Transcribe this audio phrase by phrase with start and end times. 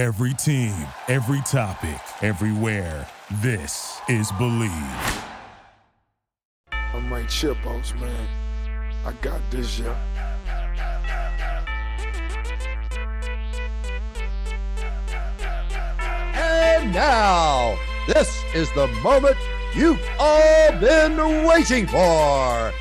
[0.00, 0.74] Every team,
[1.08, 3.06] every topic, everywhere.
[3.42, 4.72] This is Believe.
[6.72, 8.26] I'm Mike Chipos, man.
[9.04, 9.94] I got this, yeah.
[16.32, 19.36] And now, this is the moment
[19.74, 22.72] you've all been waiting for.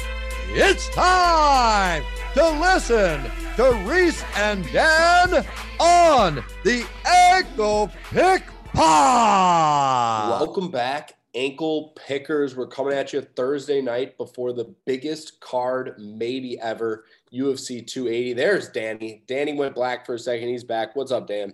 [0.52, 2.02] It's time
[2.36, 5.46] to listen to Reese and Dan
[5.80, 8.44] on the Ankle Pick
[8.74, 10.42] Pod.
[10.42, 12.56] Welcome back, ankle pickers.
[12.56, 18.34] We're coming at you Thursday night before the biggest card maybe ever, UFC 280.
[18.34, 19.24] There's Danny.
[19.28, 20.50] Danny went black for a second.
[20.50, 20.96] He's back.
[20.96, 21.54] What's up, Dan?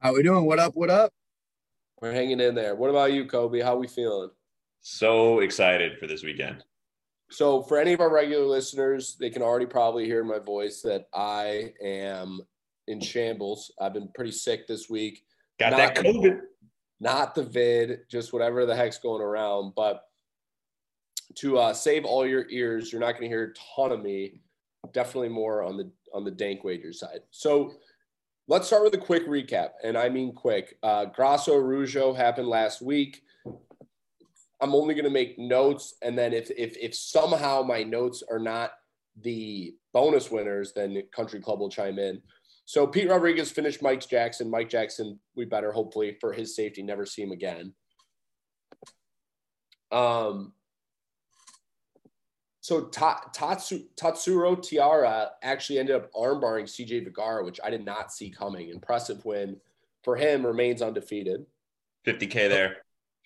[0.00, 0.44] How are we doing?
[0.44, 0.74] What up?
[0.74, 1.12] What up?
[2.00, 2.74] We're hanging in there.
[2.74, 3.60] What about you, Kobe?
[3.60, 4.30] How we feeling?
[4.80, 6.64] So excited for this weekend.
[7.30, 11.08] So, for any of our regular listeners, they can already probably hear my voice that
[11.14, 12.42] I am
[12.88, 13.72] in shambles.
[13.80, 15.24] I've been pretty sick this week.
[15.58, 16.40] Got Not- that COVID.
[17.00, 19.74] not the vid, just whatever the heck's going around.
[19.74, 20.04] But
[21.36, 24.40] to uh, save all your ears, you're not going to hear a ton of me.
[24.92, 27.20] Definitely more on the on the dank wager side.
[27.30, 27.74] So
[28.46, 30.76] let's start with a quick recap, and I mean quick.
[30.82, 33.22] Uh, Grasso Rujo happened last week.
[34.60, 38.38] I'm only going to make notes, and then if if if somehow my notes are
[38.38, 38.72] not
[39.22, 42.20] the bonus winners, then Country Club will chime in.
[42.66, 44.50] So Pete Rodriguez finished Mike Jackson.
[44.50, 47.74] Mike Jackson, we better hopefully for his safety never see him again.
[49.92, 50.52] Um.
[52.60, 58.10] So Ta- Tatsu- Tatsuro Taira actually ended up armbarring CJ Vergara, which I did not
[58.10, 58.70] see coming.
[58.70, 59.60] Impressive win
[60.02, 60.46] for him.
[60.46, 61.44] Remains undefeated.
[62.06, 62.76] 50K there.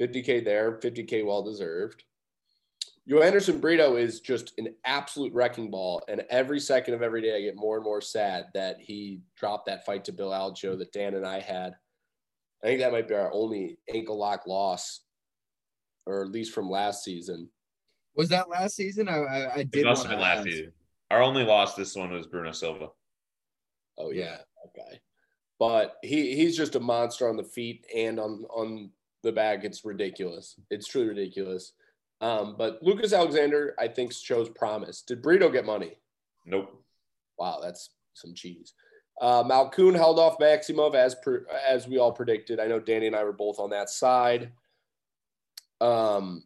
[0.00, 2.02] 50K there, 50K well deserved.
[3.08, 6.02] Joanderson Brito is just an absolute wrecking ball.
[6.08, 9.66] And every second of every day, I get more and more sad that he dropped
[9.66, 11.74] that fight to Bill Algeo that Dan and I had.
[12.62, 15.00] I think that might be our only ankle lock loss,
[16.06, 17.48] or at least from last season.
[18.14, 19.08] Was that last season?
[19.08, 20.48] I I, I It must have been last ask.
[20.48, 20.72] season.
[21.10, 22.88] Our only loss this one was Bruno Silva.
[23.96, 25.00] Oh yeah, okay.
[25.58, 28.90] But he he's just a monster on the feet and on on
[29.22, 29.64] the back.
[29.64, 30.56] It's ridiculous.
[30.70, 31.72] It's truly ridiculous.
[32.20, 35.02] Um, but Lucas Alexander, I think, shows promise.
[35.02, 35.98] Did Brito get money?
[36.44, 36.82] Nope.
[37.38, 38.74] Wow, that's some cheese.
[39.20, 42.60] Uh, Malkoun held off Maximov as per, as we all predicted.
[42.60, 44.52] I know Danny and I were both on that side.
[45.80, 46.44] Um,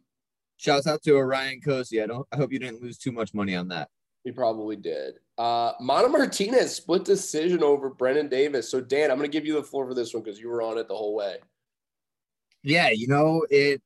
[0.57, 2.01] Shouts out to Orion Cozy.
[2.01, 2.27] I don't.
[2.31, 3.89] I hope you didn't lose too much money on that.
[4.23, 5.15] he probably did.
[5.37, 8.69] Uh, Mana Martinez split decision over Brandon Davis.
[8.69, 10.61] So Dan, I'm going to give you the floor for this one because you were
[10.61, 11.37] on it the whole way.
[12.61, 13.81] Yeah, you know it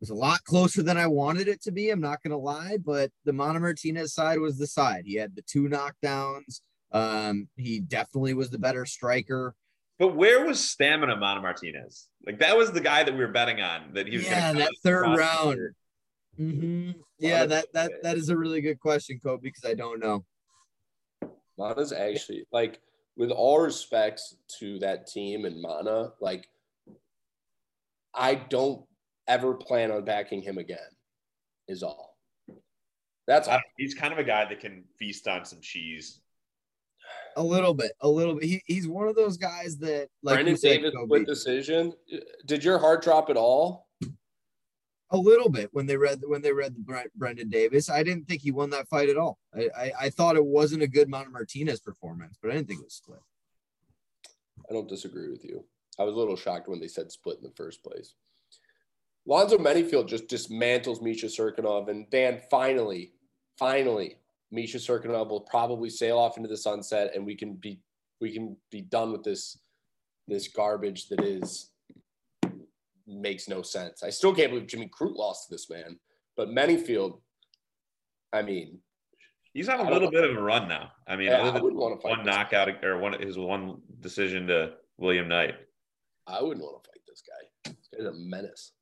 [0.00, 1.90] was a lot closer than I wanted it to be.
[1.90, 5.04] I'm not gonna lie, but the Mana Martinez side was the side.
[5.04, 6.60] He had the two knockdowns.
[6.90, 9.54] Um, he definitely was the better striker.
[9.98, 12.08] But where was Stamina Mana Martinez?
[12.26, 14.64] Like that was the guy that we were betting on that he was Yeah, gonna
[14.64, 15.54] that third round.
[15.54, 15.74] here.
[16.36, 20.24] hmm Yeah, that that that is a really good question, Kobe, because I don't know.
[21.58, 22.80] Mana's actually like,
[23.16, 26.48] with all respects to that team and Mana, like,
[28.14, 28.82] I don't
[29.30, 30.78] ever plan on backing him again.
[31.68, 32.18] Is all.
[33.26, 33.54] That's all.
[33.54, 36.20] don't- He's kind of a guy that can feast on some cheese.
[37.36, 38.44] A little bit, a little bit.
[38.44, 41.92] He, he's one of those guys that, like Brandon said, Davis Kobe, split decision.
[42.46, 43.86] Did your heart drop at all?
[45.12, 47.88] a little bit when they read when they read the Brandon Davis.
[47.90, 49.38] I didn't think he won that fight at all.
[49.54, 52.80] I, I, I thought it wasn't a good Mana Martinez performance, but I didn't think
[52.80, 53.18] it was split.
[54.68, 55.64] I don't disagree with you.
[55.98, 58.14] I was a little shocked when they said split in the first place.
[59.30, 63.12] Lonzo Menifield just dismantles Misha Cirkunov, and Dan finally,
[63.56, 64.16] finally,
[64.50, 67.78] Misha Cirkunov will probably sail off into the sunset, and we can be
[68.20, 69.56] we can be done with this
[70.26, 71.70] this garbage that is
[73.06, 74.02] makes no sense.
[74.02, 76.00] I still can't believe Jimmy Crute lost to this man,
[76.36, 77.20] but Menifield,
[78.32, 78.80] I mean,
[79.54, 80.90] He's on a little bit of a run now.
[81.06, 84.72] I mean, Yeah, I wouldn't wanna fight one knockout or one his one decision to
[84.98, 85.54] William Knight.
[86.26, 87.72] I wouldn't want to fight this guy.
[87.72, 88.72] This guy's a menace.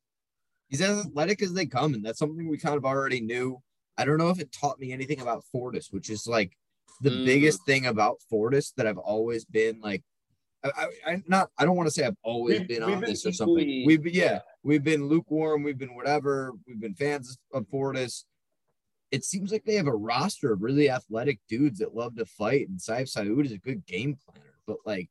[0.69, 3.61] He's as athletic as they come, and that's something we kind of already knew.
[3.97, 6.55] I don't know if it taught me anything about Fortis, which is like
[7.01, 7.25] the Mm.
[7.25, 10.03] biggest thing about Fortis that I've always been like.
[10.63, 13.01] I, I, I not I don't want to say I've always We've- been we've on
[13.01, 13.85] been this or something.
[13.85, 18.25] We've been, yeah, we've been lukewarm, we've been whatever, we've been fans of Fortis.
[19.11, 22.67] It seems like they have a roster of really athletic dudes that love to fight,
[22.69, 24.53] and Saif Saud is a good game planner.
[24.67, 25.09] But like,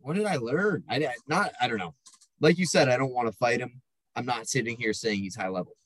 [0.00, 0.84] what did I learn?
[0.88, 1.94] I I- not I don't know.
[2.42, 3.80] Like you said, I don't want to fight him.
[4.16, 5.76] I'm not sitting here saying he's high level.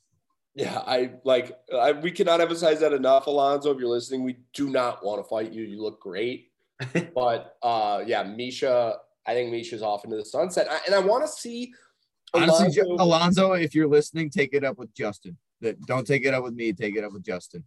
[0.54, 1.52] Yeah, I like.
[1.72, 3.72] I, we cannot emphasize that enough, Alonzo.
[3.72, 5.64] If you're listening, we do not want to fight you.
[5.64, 6.50] You look great.
[7.14, 8.96] but uh, yeah, Misha.
[9.26, 11.74] I think Misha's off into the sunset, I, and I want to see.
[12.32, 15.36] Honestly, Ju- Alonzo, if you're listening, take it up with Justin.
[15.60, 16.72] That don't take it up with me.
[16.72, 17.64] Take it up with Justin.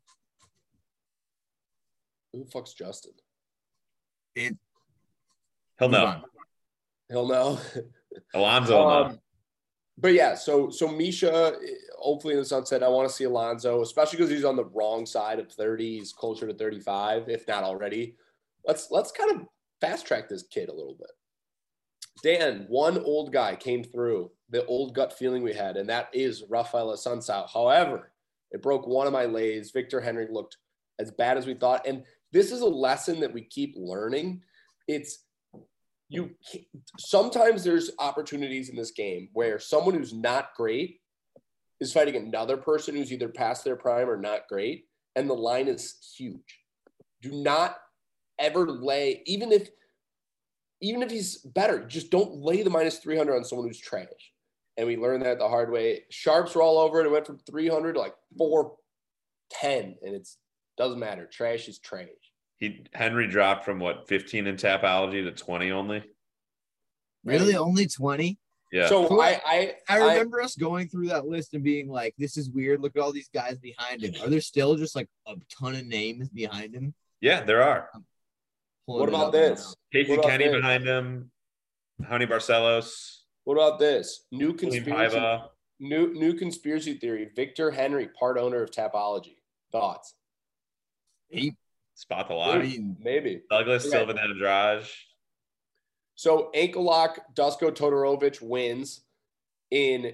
[2.33, 3.11] who the fuck's Justin?
[4.35, 4.57] It,
[5.77, 6.05] He'll know.
[6.05, 6.23] on.
[7.09, 7.59] He'll know.
[8.33, 8.87] Alonzo.
[8.87, 9.19] Um,
[9.97, 11.53] but yeah, so so Misha,
[11.97, 15.05] hopefully in the sunset, I want to see Alonzo, especially because he's on the wrong
[15.05, 15.99] side of 30.
[15.99, 18.15] He's closer to 35, if not already.
[18.65, 19.47] Let's let's kind of
[19.81, 21.09] fast track this kid a little bit.
[22.23, 26.43] Dan, one old guy came through the old gut feeling we had, and that is
[26.49, 27.49] Raphael Assunção.
[27.51, 28.11] However,
[28.51, 29.71] it broke one of my lays.
[29.71, 30.57] Victor Henry looked
[30.97, 34.41] as bad as we thought, and this is a lesson that we keep learning.
[34.87, 35.25] It's
[36.09, 36.31] you
[36.97, 40.99] sometimes there's opportunities in this game where someone who's not great
[41.79, 44.85] is fighting another person who's either past their prime or not great
[45.15, 46.59] and the line is huge.
[47.21, 47.77] Do not
[48.39, 49.69] ever lay even if
[50.81, 54.07] even if he's better just don't lay the minus 300 on someone who's trash.
[54.77, 56.05] And we learned that the hard way.
[56.09, 57.05] Sharps were all over it.
[57.05, 60.37] It went from 300 to like 410 and it's
[60.77, 61.27] doesn't matter.
[61.31, 62.07] Trash is trash
[62.59, 66.03] He Henry dropped from what 15 in tapology to 20 only.
[67.23, 68.37] really only twenty.
[68.71, 68.87] Yeah.
[68.87, 72.51] so I, I I remember us going through that list and being like, "This is
[72.51, 72.81] weird.
[72.81, 74.13] Look at all these guys behind him.
[74.21, 77.89] Are there still just like a ton of names behind him?" yeah, there are.
[78.85, 80.55] What about up right this Casey What Kenny this?
[80.55, 81.31] behind him.
[82.01, 83.17] Raoni Barcelos.
[83.43, 85.41] What about this new conspiracy?
[85.79, 87.29] New new conspiracy theory.
[87.35, 89.37] Victor Henry, part owner of Tapology.
[89.71, 90.13] Thoughts?
[91.29, 91.55] He,
[91.99, 93.41] Spot the I mean, Maybe.
[93.49, 93.91] Douglas Yeah.
[93.91, 94.85] Silva de Andrade.
[96.15, 97.19] So ankle lock.
[97.35, 99.01] Dusko Todorovic wins
[99.69, 100.13] in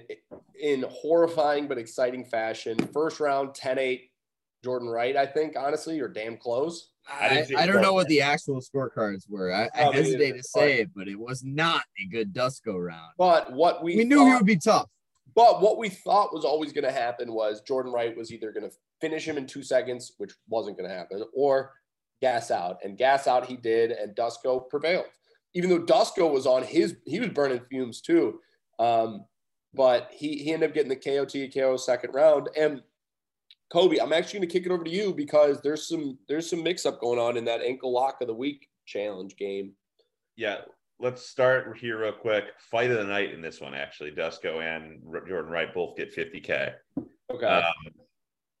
[0.60, 2.76] in horrifying but exciting fashion.
[2.92, 4.00] First round, 10-8.
[4.64, 6.90] Jordan Wright, I think, honestly, you're damn close.
[7.08, 9.52] I I, I don't know what the actual scorecards were.
[9.52, 13.12] I, I Oh, hesitate to say it, but it was not a good Dusko round.
[13.16, 14.88] But what we We knew he would be tough.
[15.36, 18.68] But what we thought was always going to happen was Jordan Wright was either going
[18.68, 21.72] to finish him in two seconds, which wasn't going to happen, or
[22.20, 22.78] gas out.
[22.84, 25.06] And gas out he did, and Dusko prevailed.
[25.54, 28.40] Even though Dusko was on his, he was burning fumes too.
[28.78, 29.24] Um,
[29.74, 32.48] but he, he ended up getting the KO TKO second round.
[32.56, 32.82] And
[33.72, 36.62] Kobe, I'm actually going to kick it over to you because there's some there's some
[36.62, 39.72] mix up going on in that ankle lock of the week challenge game.
[40.36, 40.58] Yeah,
[41.00, 42.44] let's start here real quick.
[42.70, 44.12] Fight of the night in this one, actually.
[44.12, 46.72] Dusko and Jordan Wright both get 50K.
[47.32, 47.46] Okay.
[47.46, 47.72] Um,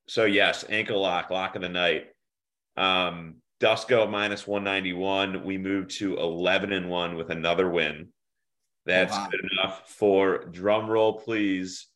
[0.08, 2.06] so, yes, ankle lock, lock of the night.
[2.76, 5.44] Um, Dusko minus 191.
[5.44, 8.08] We move to 11 and 1 with another win.
[8.84, 9.28] That's wow.
[9.30, 11.88] good enough for drum roll, please.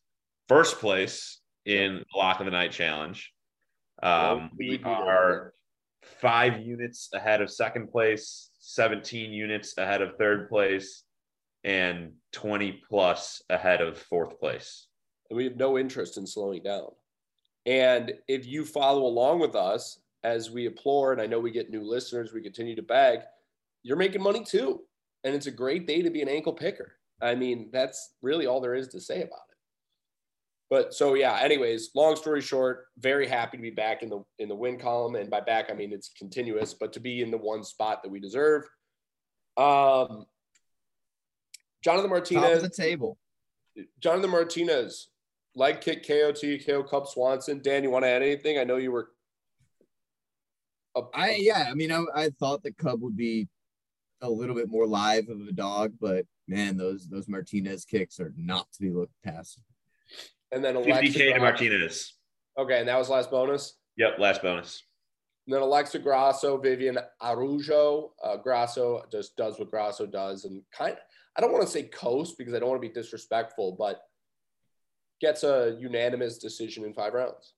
[0.48, 3.32] First place in the lock of the night challenge.
[4.02, 4.86] Um, we Indeed, we did.
[4.86, 5.54] are
[6.02, 11.04] five units ahead of second place, 17 units ahead of third place,
[11.62, 14.86] and 20 plus ahead of fourth place.
[15.28, 16.88] and we have no interest in slowing down.
[17.66, 21.70] And if you follow along with us as we implore, and I know we get
[21.70, 23.20] new listeners, we continue to beg,
[23.82, 24.80] you're making money too.
[25.24, 26.92] And it's a great day to be an ankle picker.
[27.22, 29.56] I mean, that's really all there is to say about it.
[30.70, 34.48] But so yeah, anyways, long story short, very happy to be back in the in
[34.48, 35.16] the win column.
[35.16, 38.08] And by back, I mean it's continuous, but to be in the one spot that
[38.08, 38.62] we deserve.
[39.56, 40.26] Um
[41.82, 42.62] Jonathan Top of Martinez.
[42.62, 43.18] the table.
[43.98, 45.08] Jonathan Martinez,
[45.54, 47.60] leg kick, KO, TKO, Cub Swanson.
[47.60, 48.58] Dan, you want to add anything?
[48.58, 49.10] I know you were.
[50.96, 53.48] A, I yeah, I mean, I, I thought the Cub would be
[54.22, 58.32] a little bit more live of a dog, but man, those those Martinez kicks are
[58.36, 59.60] not to be looked past.
[60.52, 61.18] and then Alexa.
[61.18, 62.14] 50K to Martinez.
[62.58, 63.76] Okay, and that was last bonus.
[63.96, 64.82] Yep, last bonus.
[65.46, 68.10] And then Alexa Grasso, Viviane Araújo.
[68.22, 70.96] Uh, Grasso just does what Grasso does, and kind.
[71.36, 74.02] I don't want to say coast because I don't want to be disrespectful, but
[75.20, 77.54] gets a unanimous decision in five rounds.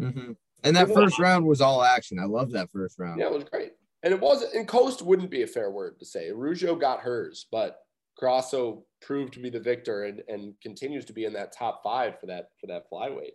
[0.00, 0.32] Mm-hmm.
[0.64, 2.18] And that first round was all action.
[2.18, 3.18] I love that first round.
[3.20, 3.72] Yeah, it was great.
[4.02, 6.30] And it wasn't, and coast wouldn't be a fair word to say.
[6.30, 7.78] Araújo got hers, but
[8.18, 12.18] Grasso proved to be the victor and, and continues to be in that top five
[12.18, 13.32] for that for that flyweight.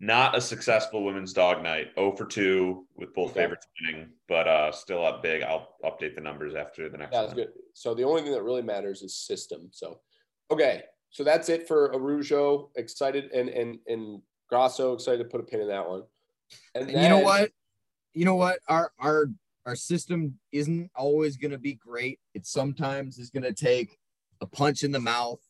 [0.00, 1.88] Not a successful women's dog night.
[1.96, 3.40] 0 for 2 with both Okay.
[3.40, 5.42] favorites winning, but uh still up big.
[5.42, 7.36] I'll update the numbers after the next That was one.
[7.36, 7.52] good.
[7.74, 9.68] So the only thing that really matters is system.
[9.72, 10.00] So
[10.50, 10.84] okay.
[11.10, 12.70] So that's it for Araújo.
[12.76, 16.02] Excited and and and Grasso excited to put a pin in that one.
[16.74, 17.50] And And you know what?
[18.14, 18.58] You know what?
[18.68, 19.26] Our our
[19.66, 22.18] our system isn't always going to be great.
[22.34, 23.98] It sometimes is going to take
[24.40, 25.40] a punch in the mouth.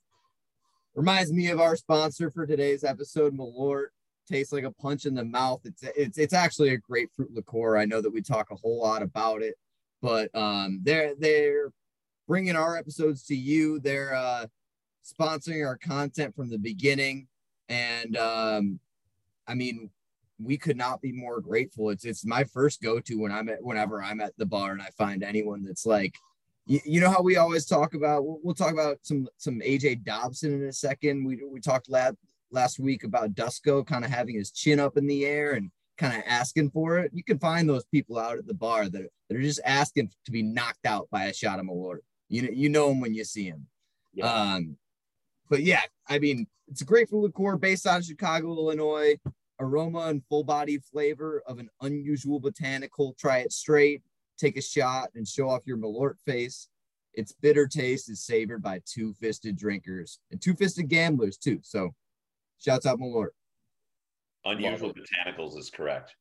[0.95, 3.89] Reminds me of our sponsor for today's episode, Malort.
[4.29, 5.61] Tastes like a punch in the mouth.
[5.65, 7.77] It's it's it's actually a grapefruit liqueur.
[7.77, 9.55] I know that we talk a whole lot about it.
[10.03, 11.71] but um, they're they're
[12.27, 13.79] bringing our episodes to you.
[13.81, 14.47] They're uh,
[15.13, 17.29] sponsoring our content from the beginning,
[17.69, 18.81] and um,
[19.47, 19.91] I mean,
[20.41, 21.91] we could not be more grateful.
[21.91, 24.83] It's it's my first go to when I'm at whenever I'm at the bar and
[24.83, 26.15] I find anyone that's like,
[26.67, 28.25] you, you know how we always talk about.
[28.25, 31.25] We'll, we'll, talk about some some AJ Dobson in a second.
[31.25, 32.17] We we talked last
[32.51, 36.17] last week about Dusko kind of having his chin up in the air and kind
[36.17, 37.11] of asking for it.
[37.13, 40.31] You can find those people out at the bar that, that are just asking to
[40.31, 41.99] be knocked out by a shot of Malort.
[42.29, 43.67] You know, you know him when you see him.
[44.15, 44.33] Yeah.
[44.33, 44.77] Um,
[45.49, 49.17] but yeah, I mean, it's a grapefruit liqueur based on Chicago, Illinois.
[49.61, 53.15] Aroma and full bodied flavor of an unusual botanical.
[53.19, 54.03] Try it straight,
[54.39, 56.69] take a shot, and show off your Malort face.
[57.15, 61.59] Its bitter taste is savored by two fisted drinkers and two fisted gamblers, too.
[61.63, 61.95] So,
[62.61, 63.31] shouts out Malort.
[64.45, 66.15] Unusual botanicals is correct.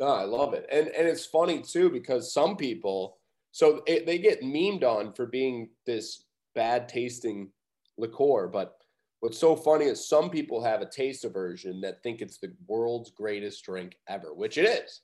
[0.00, 0.66] No, I love it.
[0.70, 3.18] And, and it's funny, too, because some people,
[3.52, 6.24] so it, they get memed on for being this
[6.54, 7.50] bad tasting
[7.98, 8.78] liqueur, but
[9.20, 13.10] What's so funny is some people have a taste aversion that think it's the world's
[13.10, 15.00] greatest drink ever, which it is.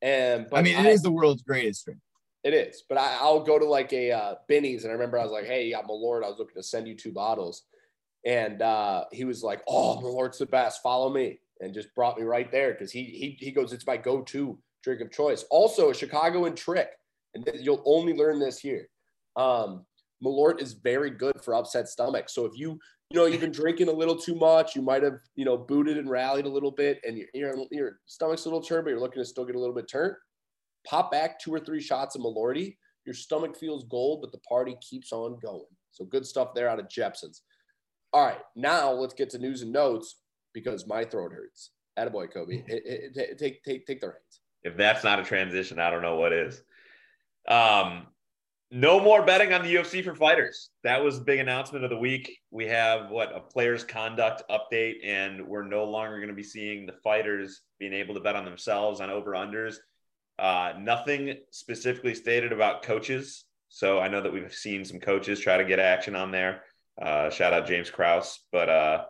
[0.00, 2.00] And I mean, it I, is the world's greatest drink.
[2.42, 5.30] It is, but I, will go to like a uh, and I remember I was
[5.30, 6.24] like, "Hey, you got Malort.
[6.24, 7.62] I was looking to send you two bottles,"
[8.26, 10.82] and uh, he was like, "Oh, Malort's the best.
[10.82, 13.96] Follow me," and just brought me right there because he he he goes, "It's my
[13.96, 16.88] go-to drink of choice." Also, a Chicagoan trick,
[17.34, 18.88] and you'll only learn this here.
[19.36, 19.86] Um,
[20.24, 22.28] Malort is very good for upset stomach.
[22.28, 22.78] So if you
[23.12, 24.74] you know, you've been drinking a little too much.
[24.74, 27.98] You might have, you know, booted and rallied a little bit, and your your, your
[28.06, 30.14] stomach's a little turned, but you're looking to still get a little bit turned.
[30.86, 32.76] Pop back two or three shots of Malorty.
[33.04, 35.66] Your stomach feels gold, but the party keeps on going.
[35.90, 37.42] So good stuff there out of Jeppson's.
[38.14, 40.16] All right, now let's get to news and notes
[40.54, 41.72] because my throat hurts.
[41.98, 42.62] Attaboy, Kobe.
[43.38, 44.40] take take take the reins.
[44.62, 46.62] If that's not a transition, I don't know what is.
[47.46, 48.06] Um,
[48.72, 50.70] no more betting on the UFC for fighters.
[50.82, 52.38] That was the big announcement of the week.
[52.50, 56.86] We have what a player's conduct update, and we're no longer going to be seeing
[56.86, 59.76] the fighters being able to bet on themselves on over unders.
[60.38, 63.44] Uh, nothing specifically stated about coaches.
[63.68, 66.62] So I know that we've seen some coaches try to get action on there.
[67.00, 69.04] Uh, shout out James Krause, but uh,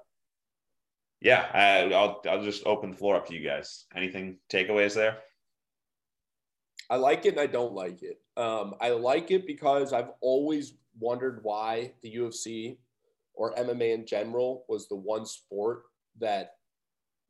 [1.21, 3.87] yeah, I, I'll I'll just open the floor up to you guys.
[3.95, 5.19] Anything takeaways there?
[6.90, 8.22] I like it and I don't like it.
[8.37, 12.77] Um, I like it because I've always wondered why the UFC
[13.35, 15.85] or MMA in general was the one sport
[16.19, 16.57] that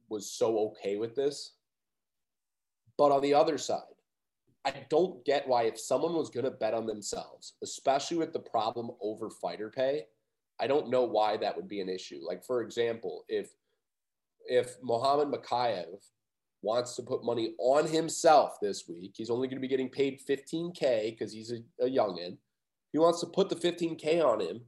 [0.09, 1.55] was so okay with this.
[2.97, 3.83] But on the other side,
[4.65, 8.39] I don't get why if someone was going to bet on themselves, especially with the
[8.39, 10.05] problem over fighter pay,
[10.61, 12.21] I don't know why that would be an issue.
[12.23, 13.51] Like for example, if
[14.47, 16.05] if Mohammed Mokaev
[16.63, 19.13] wants to put money on himself this week.
[19.17, 22.37] He's only going to be getting paid 15K because he's a, a youngin.
[22.93, 24.61] He wants to put the 15K on him.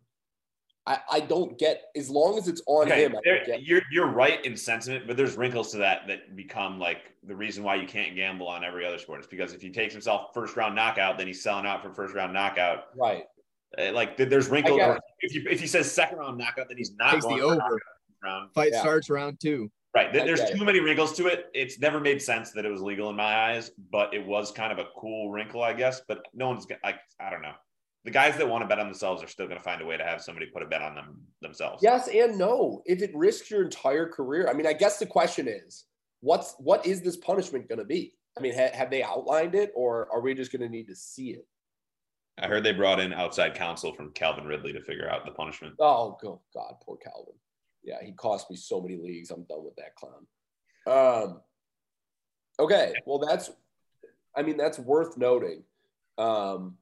[0.87, 3.17] I, I don't get as long as it's on okay, him.
[3.59, 7.65] you're you're right in sentiment, but there's wrinkles to that that become like the reason
[7.65, 10.57] why you can't gamble on every other sport is because if he takes himself first
[10.57, 12.89] round knockout, then he's selling out for first round knockout.
[12.99, 13.25] Right.
[13.79, 14.79] Uh, like there's wrinkles.
[15.21, 17.81] If, you, if he says second round knockout, then he's not Takes the over.
[18.23, 18.53] Round.
[18.53, 18.81] Fight yeah.
[18.81, 19.71] starts round two.
[19.95, 20.13] Right.
[20.13, 21.47] There's too many wrinkles to it.
[21.55, 24.73] It's never made sense that it was legal in my eyes, but it was kind
[24.73, 26.03] of a cool wrinkle, I guess.
[26.09, 27.53] But no one's like, I don't know.
[28.05, 29.97] The guys that want to bet on themselves are still going to find a way
[29.97, 31.81] to have somebody put a bet on them themselves.
[31.81, 32.83] Yes and no.
[32.87, 35.85] If it risks your entire career, I mean, I guess the question is,
[36.21, 38.15] what's what is this punishment going to be?
[38.37, 40.97] I mean, ha- have they outlined it, or are we just going to need to
[40.97, 41.47] see it?
[42.37, 45.75] I heard they brought in outside counsel from Calvin Ridley to figure out the punishment.
[45.79, 47.35] Oh, God, poor Calvin
[47.85, 49.31] yeah, he cost me so many leagues.
[49.31, 50.27] I'm done with that clown.
[50.87, 51.41] Um,
[52.59, 53.51] okay, well, that's,
[54.37, 55.63] I mean, that's worth noting
[56.19, 56.77] um,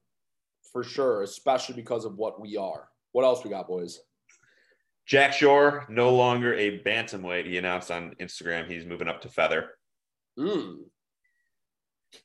[0.71, 2.89] for sure, especially because of what we are.
[3.11, 4.01] What else we got, boys?
[5.05, 7.45] Jack Shore, no longer a bantamweight.
[7.45, 9.71] He announced on Instagram he's moving up to feather.
[10.39, 10.77] Mm.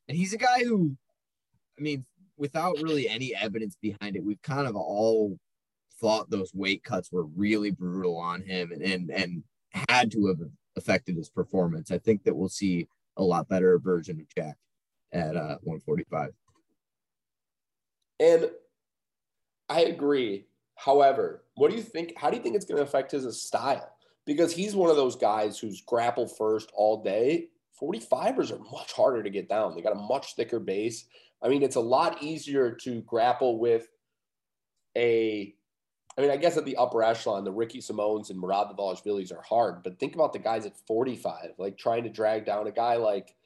[0.08, 0.96] And he's a guy who,
[1.78, 2.06] I mean,
[2.36, 5.38] without really any evidence behind it, we've kind of all
[6.00, 9.42] thought those weight cuts were really brutal on him and, and, and
[9.88, 10.38] had to have
[10.76, 11.90] affected his performance.
[11.90, 14.56] I think that we'll see a lot better version of Jack
[15.12, 16.30] at uh, 145.
[18.20, 18.50] And
[19.68, 20.46] I agree.
[20.76, 22.16] However, what do you think?
[22.16, 23.92] How do you think it's going to affect his style?
[24.24, 27.48] Because he's one of those guys who's grapple first all day.
[27.80, 29.74] 45ers are much harder to get down.
[29.74, 31.06] They got a much thicker base.
[31.42, 33.88] I mean, it's a lot easier to grapple with
[34.96, 35.54] a
[36.18, 39.42] I mean, I guess at the upper echelon, the Ricky Simones and Merab Dvalishvilis are
[39.42, 42.96] hard, but think about the guys at 45, like trying to drag down a guy
[42.96, 43.36] like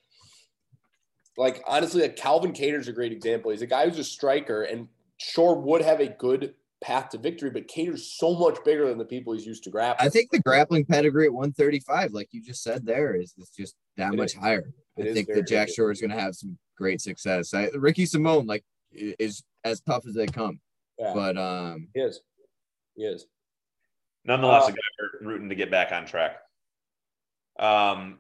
[1.37, 3.51] like honestly, like Calvin Kattar's a great example.
[3.51, 4.89] He's a guy who's a striker and
[5.19, 9.05] sure would have a good path to victory, but Kattar's so much bigger than the
[9.05, 10.05] people he's used to grapple.
[10.05, 14.15] I think the grappling pedigree at 135, like you just said there, is, just that
[14.15, 14.41] It much is.
[14.41, 14.73] higher.
[14.97, 15.75] It I think that Jack good.
[15.75, 17.53] Shore is going to have some great success.
[17.55, 20.59] I, Ricky Simone, like, is as tough as they come.
[20.99, 22.21] yeah, But um, he is.
[22.95, 23.27] He is.
[24.25, 24.79] Nonetheless, Uh, a guy
[25.23, 26.37] we're rooting to get back on track.
[27.59, 28.19] Um,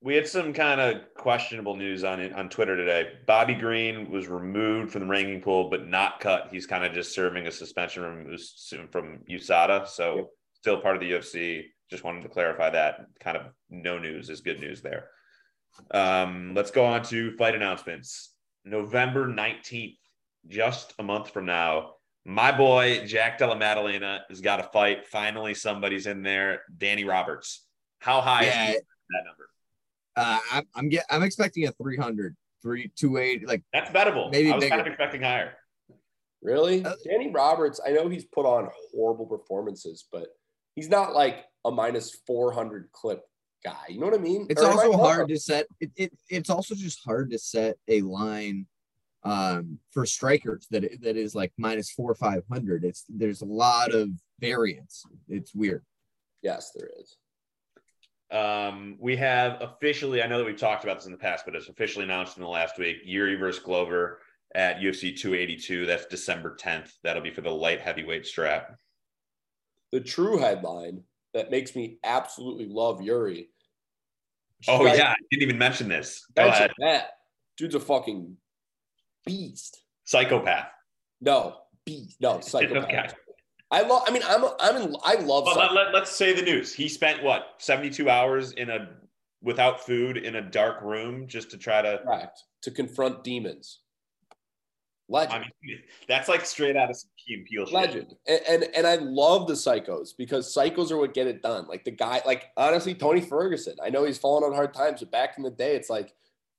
[0.00, 3.18] we had some kind of questionable news on on Twitter today.
[3.26, 6.48] Bobby Green was removed from the ranking pool, but not cut.
[6.52, 10.26] He's kind of just serving a suspension from from USADA, so Yep.
[10.54, 11.72] still part of the UFC.
[11.90, 13.06] Just wanted to clarify that.
[13.18, 15.10] Kind of no news is good news there.
[15.90, 18.34] Um, let's go on to fight announcements.
[18.64, 19.98] November nineteenth,
[20.46, 21.94] just a month from now.
[22.24, 25.06] My boy Jack Della Maddalena has got a fight.
[25.06, 26.62] Finally, somebody's in there.
[26.76, 27.64] Danny Roberts.
[28.00, 28.70] How high Yeah.
[28.72, 29.48] is that number?
[30.16, 33.46] uh, I'm I'm, get, I'm expecting a 300, 3, 280.
[33.46, 34.30] Like, That's bettable.
[34.30, 35.54] Maybe I was kind of expecting higher.
[36.42, 36.84] Really?
[36.84, 40.28] Uh, Danny Roberts, I know he's put on horrible performances, but
[40.74, 43.22] he's not like a minus 400 clip
[43.64, 43.74] guy.
[43.88, 44.46] You know what I mean?
[44.50, 45.66] it's Or also hard to set.
[45.80, 48.66] It, it it's also just hard to set a line
[49.28, 52.84] um for strikers that that is like minus four or five hundred.
[52.84, 54.08] It's there's a lot of
[54.40, 55.04] variance.
[55.28, 55.84] It's weird.
[56.42, 57.16] Yes, there is.
[58.30, 61.54] Um, we have officially, I know that we've talked about this in the past, but
[61.54, 64.20] it's officially announced in the last week Yuri versus Glover
[64.54, 65.86] at UFC 282.
[65.86, 66.92] That's December 10th.
[67.02, 68.76] That'll be for the light heavyweight strap.
[69.92, 73.48] The true headline that makes me absolutely love Yuri.
[74.66, 75.10] Oh, Guys, yeah.
[75.10, 76.26] I didn't even mention this.
[76.36, 76.72] Go mention ahead.
[76.80, 77.10] that.
[77.56, 78.36] Dude's a fucking
[79.28, 79.82] beast.
[80.04, 80.66] Psychopath.
[81.20, 82.16] No, beast.
[82.20, 82.84] No, psychopath.
[82.84, 83.08] Okay.
[83.70, 84.02] I love.
[84.06, 84.44] I mean, I'm.
[84.60, 84.96] I'm in.
[85.04, 85.44] I love.
[85.44, 86.72] Well, let, let, us say the news.
[86.72, 88.88] He spent what 72 hours in a
[89.42, 92.00] without food in a dark room just to try to.
[92.02, 92.42] Correct.
[92.62, 93.80] To confront demons.
[95.10, 95.44] Legend.
[95.44, 97.74] I mean, that's like straight out of some Key and Peele shit.
[97.74, 101.66] legend and, and and i love the psychos because psychos are what get it done
[101.66, 105.10] like the guy like honestly tony ferguson i know he's fallen on hard times but
[105.10, 106.12] back in the day it's like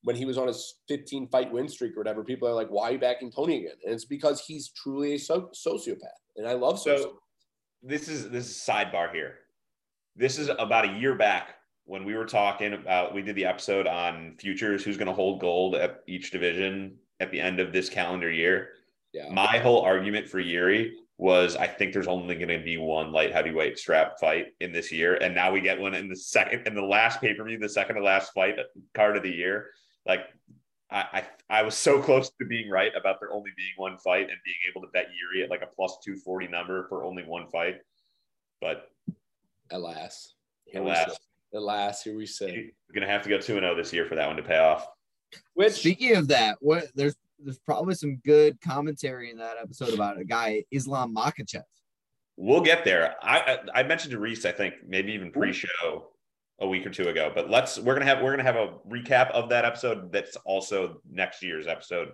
[0.03, 2.89] when he was on his 15 fight win streak or whatever people are like why
[2.89, 6.53] are you backing tony again and it's because he's truly a so- sociopath and i
[6.53, 7.13] love So- sociopaths
[7.81, 9.35] this is this is sidebar here.
[10.13, 13.87] This is about a year back when we were talking about we did the episode
[13.87, 17.87] on futures, who's going to hold gold at each division at the end of this
[17.87, 18.71] calendar year.
[19.13, 23.13] yeah My whole argument for Yuri was I think there's only going to be one
[23.13, 26.67] light heavyweight strap fight in this year, and now we get one in the second
[26.67, 28.57] in the last pay per view, the second to last fight
[28.93, 29.67] card of the year.
[30.05, 30.21] Like
[30.91, 31.05] I,
[31.49, 34.37] I I was so close to being right about there only being one fight and
[34.43, 37.47] being able to bet Yuri at like a plus two forty number for only one
[37.47, 37.77] fight,
[38.61, 38.89] but
[39.71, 40.33] alas
[40.65, 41.17] Here alas,
[41.53, 44.15] alas here we sit you're gonna have to go two and zero this year for
[44.15, 44.87] that one to pay off.
[45.53, 50.19] which Speaking of that, what there's there's probably some good commentary in that episode about
[50.19, 51.63] a guy Islam Makhachev.
[52.35, 53.15] We'll get there.
[53.21, 56.09] I I, I mentioned to Reese, I think maybe even pre-show
[56.61, 57.31] a week or two ago.
[57.33, 60.11] But let's we're gonna have we're gonna have a recap of that episode.
[60.11, 62.09] That's also next year's episode.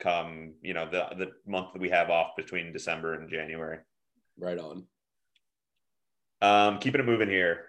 [0.00, 3.78] Come you know the the month that we have off between December and January.
[4.38, 4.86] right on
[6.40, 7.66] Um, keeping it moving here.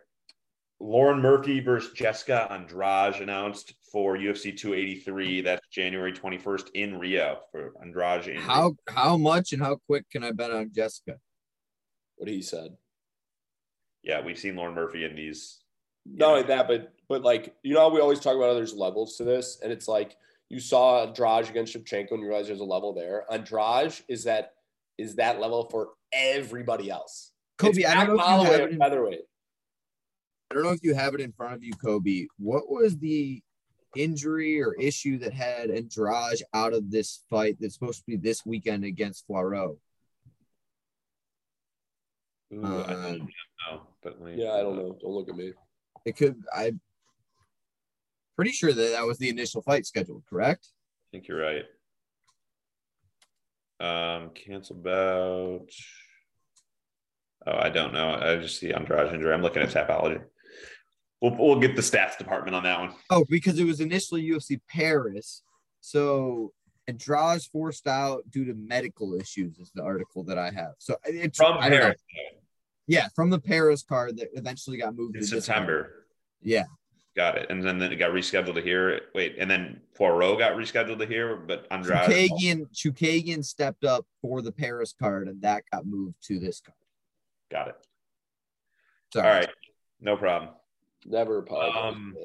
[0.79, 5.41] Lauren Murphy versus Jessica Andrade announced for UFC 283.
[5.41, 8.27] That's January 21st in Rio for Andrade.
[8.27, 8.41] In Rio.
[8.41, 11.19] How how much and how quick can I bet on Jessica?
[12.15, 12.69] what he said
[14.03, 15.62] Yeah, we've seen Lauren Murphy in these.
[16.05, 18.73] Not only that, but but like you know, how we always talk about how there's
[18.73, 20.17] levels to this, and it's like
[20.49, 23.25] you saw Andrade against Shevchenko, and you realize there's a level there.
[23.31, 24.53] Andrade is that
[24.97, 27.31] is that level for everybody else.
[27.57, 29.21] Kobe, It's I don't know if you have it in, featherweight.
[30.51, 32.27] I don't know if you have it in front of you, Kobe.
[32.37, 33.41] What was the
[33.95, 38.45] injury or issue that had Andrade out of this fight that's supposed to be this
[38.45, 39.77] weekend against Fiorot?
[42.53, 44.95] Ooh, I Um, don't know, but Yeah, I don't know.
[45.01, 45.53] Don't look at me.
[46.05, 46.35] It could.
[46.55, 46.79] I'm
[48.35, 50.23] pretty sure that that was the initial fight scheduled.
[50.29, 50.67] Correct?
[50.69, 51.65] I think you're right.
[53.79, 55.67] Um, cancel bout.
[57.45, 58.15] Oh, I don't know.
[58.15, 59.33] I just see Andrade injury.
[59.33, 60.21] I'm looking at Tapology.
[61.21, 62.93] We'll, we'll get the stats department on that one.
[63.09, 65.41] Oh, because it was initially UFC Paris.
[65.81, 66.53] So
[66.87, 70.73] Andrade forced out due to medical issues is the article that I have.
[70.79, 71.93] So it's From don't know.
[72.87, 75.45] Paris Yeah, from the Paris card that eventually got moved in to this.
[75.45, 76.05] September.
[76.41, 76.65] Yeah.
[77.15, 77.51] Got it.
[77.51, 79.01] And then it got rescheduled to here.
[79.13, 82.09] Wait, and then Fiorot got rescheduled to here, but Andrade.
[82.09, 86.75] Chookagian, Chookagian stepped up for the Paris card, and that got moved to this card.
[87.51, 87.75] Got it.
[89.13, 89.27] Sorry.
[89.27, 89.49] All right.
[90.01, 90.51] No problem.
[91.05, 91.93] Never apologize.
[91.93, 92.15] Um,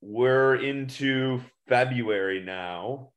[0.00, 3.10] we're into February now.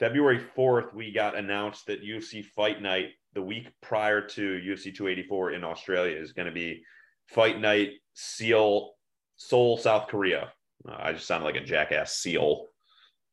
[0.00, 5.52] February 4th, we got announced that UFC Fight Night the week prior to UFC 284
[5.52, 6.82] in Australia is going to be
[7.28, 8.94] Fight Night Seal
[9.36, 10.52] Seoul, South Korea.
[10.88, 12.14] Uh, I just sounded like a jackass.
[12.16, 12.66] Seal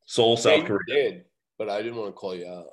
[0.06, 0.80] Seoul, South Yeah, Korea.
[0.86, 1.24] did,
[1.58, 2.66] but I didn't want to call you out.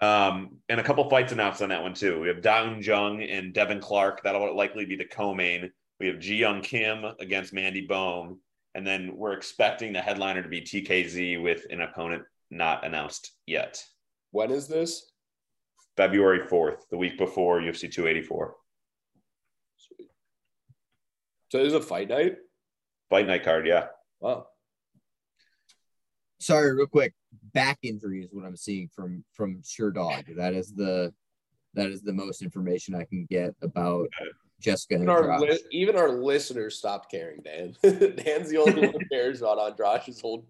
[0.00, 2.20] Um, and a couple fights announced on that one too.
[2.20, 4.24] We have Daun Jung and Devin Clark.
[4.24, 5.70] That'll likely be the co-main.
[6.00, 8.38] We have Ji Young Kim against Mandy Böhm,
[8.74, 13.80] and then we're expecting the headliner to be TKZ with an opponent not announced yet.
[14.32, 15.12] When is this?
[15.96, 18.54] February fourth, the week before UFC 284
[19.76, 20.08] Sweet.
[21.50, 22.36] So there's a fight night.
[23.10, 23.66] fight night card.
[23.66, 23.86] Yeah,
[24.20, 24.46] Wow.
[26.40, 27.14] Sorry, real quick.
[27.54, 30.36] Back injury is what I'm seeing from from Sherdog.
[30.36, 31.12] That is the
[31.74, 34.08] that is the most information I can get about
[34.60, 37.74] Jessica Even our, li- even our listeners stopped caring, Dan.
[37.82, 40.46] Dan's the only one who cares about Andrade's whole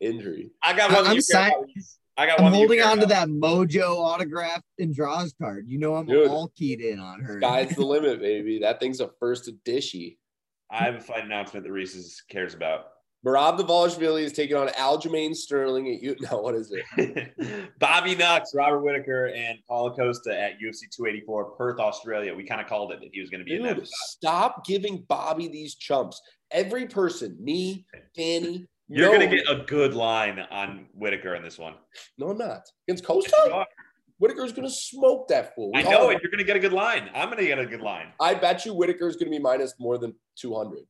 [0.00, 0.50] injury.
[0.62, 1.04] I got one.
[1.04, 1.66] that I'm you care about.
[2.16, 2.52] I got I'm one.
[2.52, 5.64] holding on to that Mojo autographed Andrade card.
[5.66, 6.28] You know I'm Dude.
[6.28, 7.40] all keyed in on her.
[7.40, 8.58] Sky's the limit, baby.
[8.58, 10.14] That thing's a first edition.
[10.70, 12.86] I have a fight announcement that Reese's cares about.
[13.24, 16.16] Merab Dvalishvili is taking on Aljamain Sterling at you.
[16.30, 17.70] No, what is it?
[17.78, 22.34] Bobby Knox, Robert Whittaker, and Paulo Costa at UFC 284, Perth, Australia.
[22.34, 23.76] We kind of called it that he was going to be in that.
[23.76, 26.20] Dude, stop giving Bobby these chumps.
[26.50, 28.66] Every person, me, Danny.
[28.94, 31.74] You're no, going to get a good line on Whittaker in this one.
[32.18, 32.62] No, I'm not.
[32.88, 33.64] Against Costa?
[34.18, 35.72] Whittaker's going to smoke that fool.
[35.72, 36.20] We I know all- it.
[36.22, 37.10] You're going to get a good line.
[37.14, 38.08] I'm going to get a good line.
[38.20, 40.80] I bet you Whittaker's going to be minus more than 200.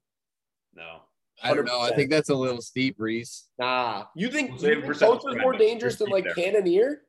[0.74, 0.98] No.
[1.42, 1.80] I don't know.
[1.80, 3.48] I think that's a little steep, Reese.
[3.58, 4.04] Nah.
[4.14, 6.34] You think, you think Costa's more dangerous than like there.
[6.34, 7.02] Cannonier?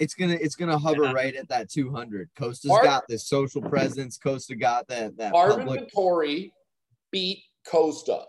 [0.00, 1.12] It's gonna it's gonna hover Yeah.
[1.12, 2.30] right at that 200.
[2.34, 4.16] Costa's Mark- got this social presence.
[4.16, 5.92] Costa got that that Marvin public.
[5.94, 6.50] Vettori
[7.12, 8.24] beat Costa.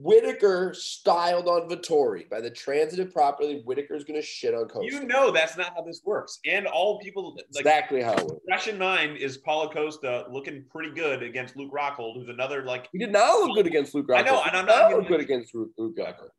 [0.00, 2.30] Whittaker styled on Vettori.
[2.30, 4.86] By the transitive properly, Whittaker's going to shit on Costa.
[4.92, 6.38] You know that's not how this works.
[6.46, 8.40] And all people like exactly how it works.
[8.46, 12.88] fresh in mind is Paulo Costa looking pretty good against Luke Rockhold, who's another like
[12.92, 14.18] He did not look good against Luke Rockhold.
[14.18, 16.30] I know, and I'm not not even- look good against Luke, Luke Rockhold.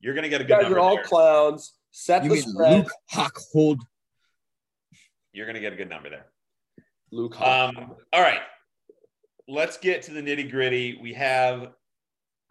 [0.00, 1.04] you're going to get a You good guys number are all there.
[1.04, 1.72] clowns.
[1.92, 2.72] Set You the mean spread.
[2.84, 3.78] Luke Rockhold?
[5.32, 6.26] You're going to get a good number there.
[7.12, 7.40] Luke.
[7.40, 8.40] Um, all right.
[9.48, 10.98] Let's get to the nitty gritty.
[11.00, 11.72] We have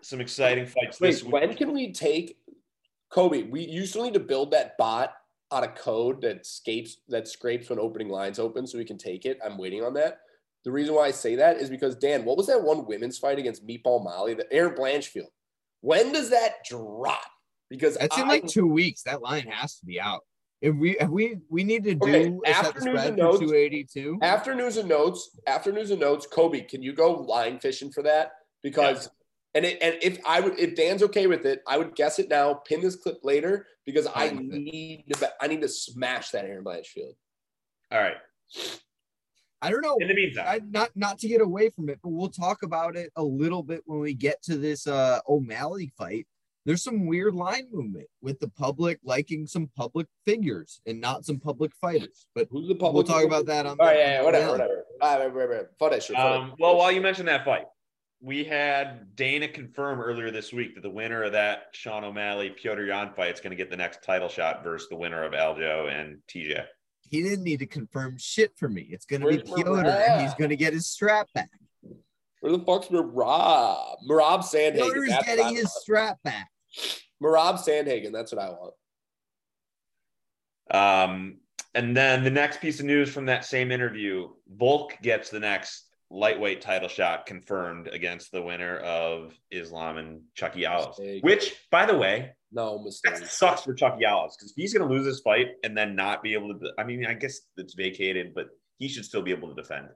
[0.05, 1.33] some exciting fights Wait, this week.
[1.33, 2.37] when can we take
[3.09, 3.43] Kobe?
[3.43, 5.13] We you still need to build that bot
[5.51, 9.25] out of code that escapes that scrapes when opening lines open so we can take
[9.25, 9.39] it.
[9.43, 10.19] I'm waiting on that.
[10.63, 13.39] The reason why I say that is because Dan, what was that one women's fight
[13.39, 15.29] against Meatball Molly, the Erin Blanchfield?
[15.81, 17.21] When does that drop?
[17.69, 19.03] Because That's in like two weeks.
[19.03, 20.21] That line has to be out.
[20.61, 23.39] If we if we we need to do Okay, a set afternoons and notes.
[23.39, 24.19] 282.
[24.21, 28.03] after news and notes, after news and notes, Kobe, can you go line fishing for
[28.03, 28.33] that?
[28.63, 29.09] Because
[29.55, 32.29] and it, and if I would if Dan's okay with it, I would guess it
[32.29, 36.45] now, pin this clip later because I Fine need to I need to smash that
[36.45, 37.15] Erin Blanchfield.
[37.91, 38.17] All right.
[39.61, 39.95] I don't know.
[39.99, 42.97] In the meantime, I, not not to get away from it, but we'll talk about
[42.97, 46.27] it a little bit when we get to this uh O'Malley fight.
[46.65, 51.39] There's some weird line movement with the public liking some public figures and not some
[51.39, 52.25] public fighters.
[52.33, 53.07] But Who's the public?
[53.07, 53.77] we'll talk about that on.
[53.79, 54.85] All the- yeah, yeah, on whatever, whatever.
[54.99, 55.71] Whatever, whatever.
[55.79, 56.15] Fuck that shit.
[56.15, 57.65] fuck um, well, while you mentioned that fight,
[58.21, 62.87] we had Dana confirm earlier this week that the winner of that Sean O'Malley Petr
[62.87, 65.91] Yan fight is going to get the next title shot versus the winner of Aljo
[65.91, 66.63] and TJ.
[67.07, 68.87] He didn't need to confirm shit for me.
[68.89, 70.09] It's gonna Where's be Petr, Merab?
[70.09, 71.49] and he's gonna get his strap back.
[72.39, 73.95] where the fuck's Merab?
[74.09, 74.79] Merab Sandhagen.
[74.91, 75.73] Petr's That's what I getting his want.
[75.73, 76.49] strap back.
[77.21, 78.11] Marab Sandhagen.
[78.11, 78.73] That's what I want.
[80.71, 81.37] Um,
[81.75, 85.83] and then the next piece of news from that same interview Volk gets the next
[86.15, 91.21] lightweight title shot confirmed against the winner of Islam and Chucky Yalos.
[91.23, 93.15] Which, by the way, No mistake.
[93.19, 96.23] that sucks for Chucky Yalos because he's going to lose this fight and then not
[96.23, 96.71] be able to.
[96.79, 98.47] I mean, I guess it's vacated, but
[98.79, 99.87] he should still be able to defend.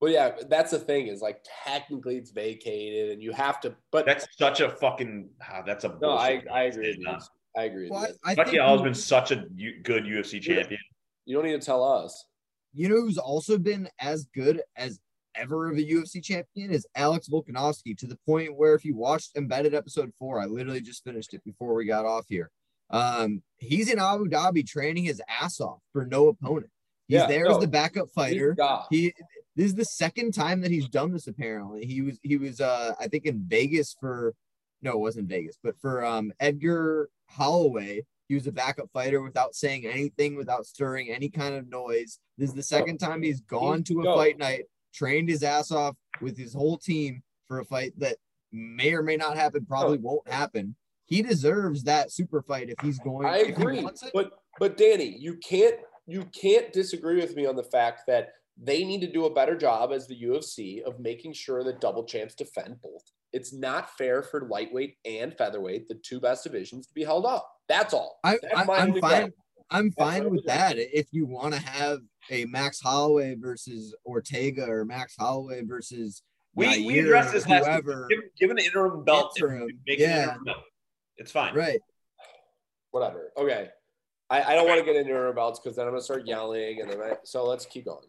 [0.00, 4.04] Well, yeah, that's the thing is like technically it's vacated and you have to, but
[4.06, 5.30] That's such a fucking.
[5.42, 5.96] ah, that's a.
[6.00, 6.88] no, I, I agree.
[6.90, 7.18] with you.
[7.56, 7.88] I agree.
[7.90, 8.14] Well, you.
[8.24, 10.78] I, I Chucky think has been such a u- good UFC champion.
[11.24, 12.26] You don't need to tell us.
[12.74, 15.00] You know who's also been as good as
[15.36, 19.36] ever of a UFC champion is Alex Volkanovski to the point where if you watched
[19.36, 22.50] Embedded episode four, I literally just finished it before we got off here.
[22.90, 26.70] Um, he's in Abu Dhabi training his ass off for no opponent.
[27.08, 27.54] He's Yeah, there no.
[27.56, 28.54] as the backup fighter.
[28.90, 29.12] He
[29.56, 31.84] this is the second time that he's done this apparently.
[31.86, 34.34] He was he was uh I think in Vegas for
[34.82, 39.54] no, it wasn't Vegas, but for um Edgar Holloway, he was a backup fighter without
[39.54, 42.18] saying anything, without stirring any kind of noise.
[42.38, 44.64] This is the second time he's gone to a fight night,
[44.96, 48.16] trained his ass off with his whole team for a fight that
[48.52, 50.74] may or may not happen, probably won't happen.
[51.04, 53.26] He deserves that super fight if he's going.
[53.26, 58.02] I agree, but but Danny, you can't you can't disagree with me on the fact
[58.08, 58.30] that
[58.60, 62.04] they need to do a better job as the UFC of making sure that double
[62.04, 63.02] champs defend both.
[63.32, 67.48] It's not fair for lightweight and featherweight, the two best divisions, to be held up.
[67.68, 68.18] That's all.
[68.24, 68.66] I, I'm
[69.00, 69.32] fine.
[69.70, 70.76] I'm That's fine with that.
[70.78, 71.98] If you want to have
[72.30, 76.22] a Max Holloway versus Ortega or Max Holloway versus
[76.54, 78.06] We, we Yair addressed this last whoever.
[78.08, 79.32] Give, give an interim belt.
[79.36, 80.06] if Interim, you yeah.
[80.06, 80.64] an interim belt.
[81.18, 81.54] It's fine.
[81.54, 81.80] right?
[82.90, 83.32] Whatever.
[83.36, 83.68] Okay.
[84.28, 86.80] I, I don't want to get into her belts because then I'm gonna start yelling
[86.80, 88.06] and then I, so let's keep going.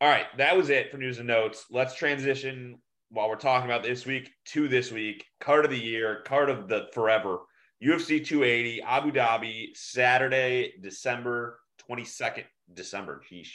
[0.00, 1.66] All right, that was it for news and notes.
[1.70, 2.78] Let's transition
[3.10, 5.26] while we're talking about this week to this week.
[5.40, 7.40] Card of the year, card of the forever.
[7.82, 11.58] UFC 280, Abu Dhabi, Saturday, December
[11.90, 12.44] 22nd.
[12.72, 13.52] December, sheesh.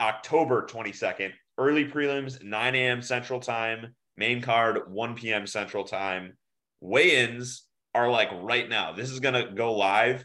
[0.00, 1.32] October 22nd.
[1.56, 3.02] Early prelims, 9 a.m.
[3.02, 3.94] Central Time.
[4.16, 5.46] Main card, 1 p.m.
[5.46, 6.36] Central Time.
[6.80, 8.92] Weigh-ins are like right now.
[8.92, 10.24] This is gonna go live,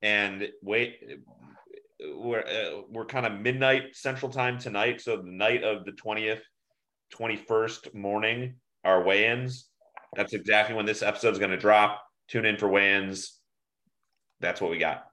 [0.00, 0.96] and wait,
[2.00, 5.00] we're uh, we're kind of midnight Central Time tonight.
[5.00, 6.42] So the night of the twentieth,
[7.10, 9.68] twenty first morning are weigh-ins.
[10.14, 12.02] That's exactly when this episode is going to drop.
[12.28, 13.38] Tune in for weigh-ins.
[14.40, 15.04] That's what we got.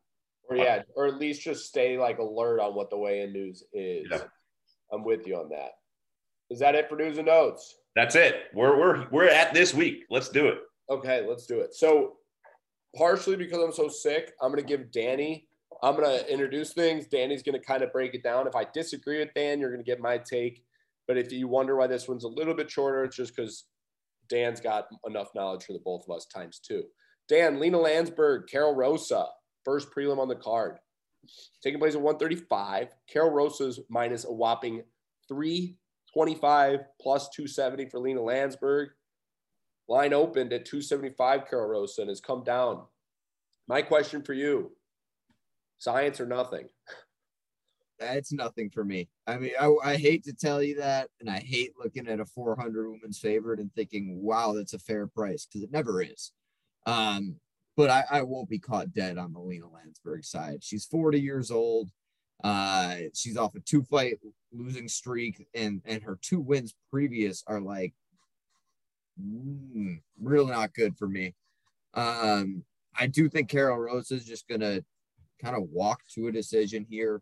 [0.50, 4.08] Or yeah, or at least just stay like alert on what the weigh-in news is.
[4.10, 4.24] Yeah.
[4.92, 5.72] I'm with you on that.
[6.50, 7.76] Is that it for news and notes?
[7.96, 8.46] That's it.
[8.54, 10.06] We're we're we're at this week.
[10.10, 10.58] Let's do it.
[10.90, 11.76] Okay, let's do it.
[11.76, 12.14] So,
[12.96, 15.48] partially because I'm so sick, I'm going to give Danny,
[15.84, 17.06] I'm going to introduce things.
[17.08, 18.48] Danny's going to kind of break it down.
[18.48, 20.64] If I disagree with Dan, you're going to get my take.
[21.08, 23.66] But if you wonder why this one's a little bit shorter, it's just because
[24.30, 26.84] Dan's got enough knowledge for the both of us times two.
[27.28, 29.28] Dan, Lina Länsberg, Karol Rosa,
[29.70, 30.80] first prelim on the card.
[31.64, 32.88] Taking place at 135.
[33.08, 34.82] Karol Rosa's minus a whopping
[35.28, 38.88] 325 plus 270 for Lina Länsberg.
[39.88, 42.84] Line opened at 275, Karol Rosa, and has come down.
[43.68, 44.72] My question for you
[45.78, 46.68] science or nothing?
[48.00, 49.08] That's nothing for me.
[49.28, 52.26] I mean, I, I hate to tell you that, and I hate looking at a
[52.26, 56.32] 400 women's favorite and thinking, "Wow, that's a fair price," because it never is.
[56.86, 57.36] Um,
[57.80, 60.62] but I, I won't be caught dead on the Lina Länsberg side.
[60.62, 61.90] She's 40 years old.
[62.44, 64.16] Uh, she's off a two fight
[64.52, 67.94] losing streak, and and her two wins previous are like
[69.18, 71.36] mm, really not good for me.
[71.94, 72.66] Um,
[73.00, 74.84] I do think Carol Rose is just gonna
[75.42, 77.22] kind of walk to a decision here.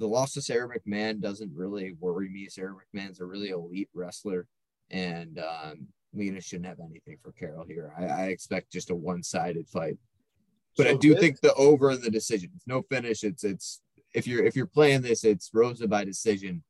[0.00, 2.48] The loss to Sarah McMann doesn't really worry me.
[2.48, 4.48] Sarah McMann's a really elite wrestler,
[4.90, 7.92] and um, Lina shouldn't have anything for Karol here.
[7.98, 9.98] I, I expect just a one-sided fight,
[10.76, 12.50] but I do this- think the over in the decision.
[12.56, 13.22] It's no finish.
[13.24, 13.80] It's it's
[14.12, 16.62] if you're if you're playing this, it's Rosa by decision,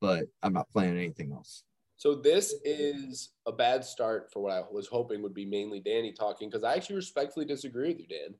[0.00, 1.64] but I'm not playing anything else.
[1.96, 6.12] So this is a bad start for what I was hoping would be mainly Danny
[6.12, 8.34] talking because I actually respectfully disagree with you, Dan.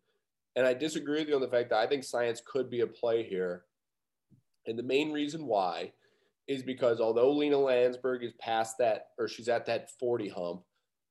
[0.54, 2.86] And I disagree with you on the fact that I think science could be a
[2.86, 3.64] play here.
[4.66, 5.92] And the main reason why
[6.48, 10.62] is because although Lina Länsberg is past that, or she's at that 40 hump,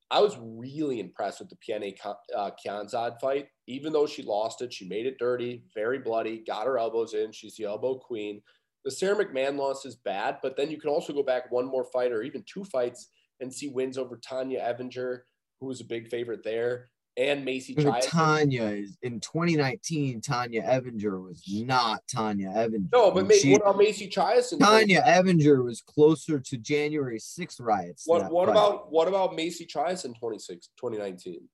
[0.09, 1.97] I was really impressed with the Pannie
[2.35, 3.47] uh, Kianzad fight.
[3.67, 7.31] Even though she lost it, she made it dirty, very bloody, got her elbows in.
[7.31, 8.41] She's the elbow queen.
[8.85, 11.83] The Sarah McMann loss is bad, but then you can also go back one more
[11.83, 13.09] fight or even two fights
[13.41, 15.19] and see wins over Tonya Evinger,
[15.59, 20.21] who was a big favorite there, and Macy Tanya is in 2019.
[20.21, 22.91] Tonya Evinger was not Tonya Evinger.
[22.91, 24.59] No, but she- what about Macy Chiasson?
[24.59, 28.03] Tonya Evinger was closer to January 6th riots.
[28.05, 31.49] What what about what about Macy Chiasson 26, 2019?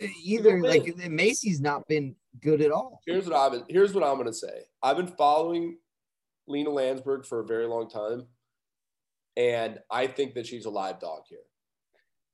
[0.00, 3.00] Eh, either Go like eh, Macy's not been good at all.
[3.06, 4.62] Here's what I've been, here's what I'm gonna say.
[4.82, 5.78] I've been following
[6.46, 8.26] Lina Länsberg for a very long time,
[9.36, 11.38] and I think that she's a live dog here.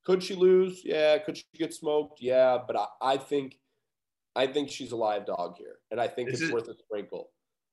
[0.04, 0.82] Could she lose?
[0.84, 1.18] Yeah.
[1.18, 2.20] Could she get smoked?
[2.20, 2.58] Yeah.
[2.66, 3.58] But I, I think
[4.36, 6.74] I think she's a live dog here, and I think This it's is- worth a
[6.74, 7.30] sprinkle.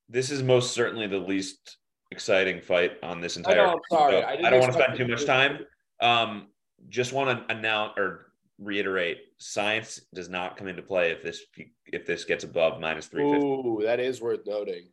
[0.10, 1.78] This is most certainly the least
[2.12, 3.56] exciting fight on this I entire.
[3.58, 4.14] know, I'm sorry.
[4.14, 5.60] So I I, don't want to spend too much time.
[6.02, 6.48] Um,
[6.90, 11.44] just want to announce or reiterate: science does not come into play if this
[11.88, 13.46] if this gets above minus three fifty.
[13.46, 14.88] Ooh, that is worth noting.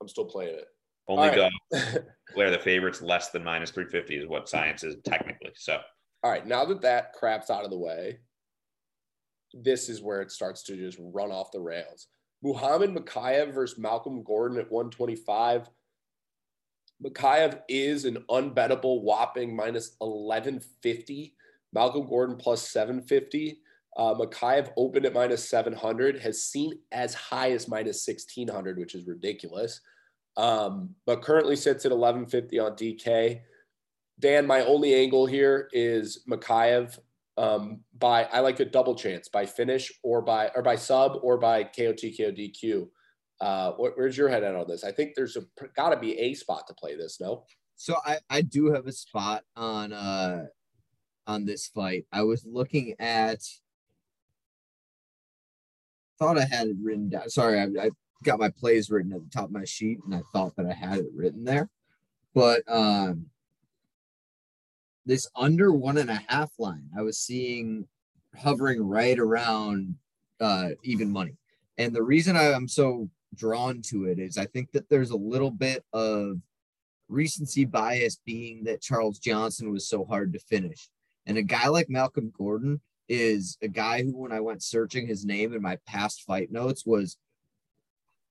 [0.00, 0.66] I'm still playing it.
[1.10, 1.98] Only all go
[2.34, 5.50] where the favorite's less than minus three fifty is what science is technically.
[5.56, 5.78] So
[6.22, 8.18] All right, now that that crap's out of the way,
[9.52, 12.06] this is where it starts to just run off the rails.
[12.42, 15.68] Muhammad Mokaev versus Malcolm Gordon at 125.
[17.04, 21.34] Mokaev is an unbettable whopping minus 1150.
[21.72, 23.60] Malcolm Gordon plus 750.
[23.96, 29.06] Uh, Mokaev opened at minus 700, has seen as high as minus 1600, which is
[29.06, 29.80] ridiculous.
[30.36, 33.40] Um, but currently sits at 1150 on DK
[34.20, 36.98] Dan, my only angle here is Mokaev
[37.38, 41.38] um, by I like a double chance by finish or by or by sub or
[41.38, 42.88] by KOT KODQ.
[43.40, 44.84] Uh, where's your head at on this?
[44.84, 47.18] I think there's a got to be a spot to play this.
[47.18, 47.44] No.
[47.76, 50.46] So I I do have a spot on uh
[51.26, 52.04] on this fight.
[52.12, 53.42] I was looking at
[56.18, 57.30] thought I had it written down.
[57.30, 57.90] Sorry, I, I
[58.22, 60.72] got my plays written at the top of my sheet, and I thought that I
[60.72, 61.68] had it written there.
[62.34, 63.26] But um,
[65.06, 67.86] this under one and a half line, I was seeing
[68.36, 69.96] hovering right around
[70.40, 71.36] uh, even money.
[71.78, 75.16] And the reason I, am so drawn to it is I think that there's a
[75.16, 76.40] little bit of
[77.08, 80.88] recency bias being that Charles Johnson was so hard to finish.
[81.26, 85.24] And a guy like Malcolm Gordon is a guy who, when I went searching his
[85.24, 87.16] name in my past fight notes, was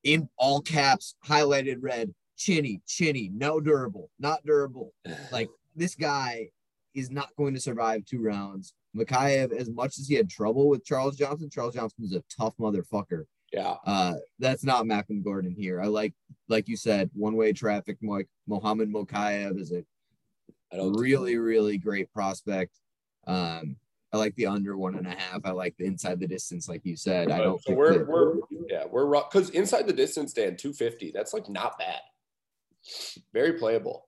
[0.03, 4.93] in all caps, highlighted red, chinny, chinny, no durable, not durable.
[5.31, 6.49] Like this guy
[6.95, 8.73] is not going to survive two rounds.
[8.95, 12.55] Mokaev, as much as he had trouble with Charles Johnson, Charles Johnson is a tough
[12.59, 13.25] motherfucker.
[13.53, 13.75] Yeah.
[13.85, 15.81] Uh, that's not Malcolm Gordon here.
[15.81, 16.13] I like,
[16.47, 17.97] like you said, one way traffic.
[18.01, 19.83] Mo- Mohammed Mokaev is a
[20.71, 22.75] really, really great prospect.
[23.27, 23.75] Um,
[24.11, 25.41] I like the under one and a half.
[25.43, 27.31] I like the inside the distance, like you said.
[27.31, 27.63] I don't.
[27.63, 28.35] So we're, that- we're
[28.67, 31.11] yeah we're because inside the distance, Dan, two fifty.
[31.13, 31.99] That's like not bad.
[33.33, 34.07] Very playable.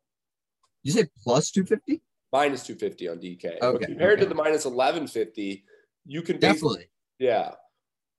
[0.83, 2.01] You say plus two fifty?
[2.31, 3.45] Minus two fifty on DK.
[3.45, 3.57] Okay.
[3.61, 4.23] But compared okay.
[4.23, 5.65] to the minus eleven fifty,
[6.05, 6.89] you can definitely.
[7.19, 7.51] Yeah.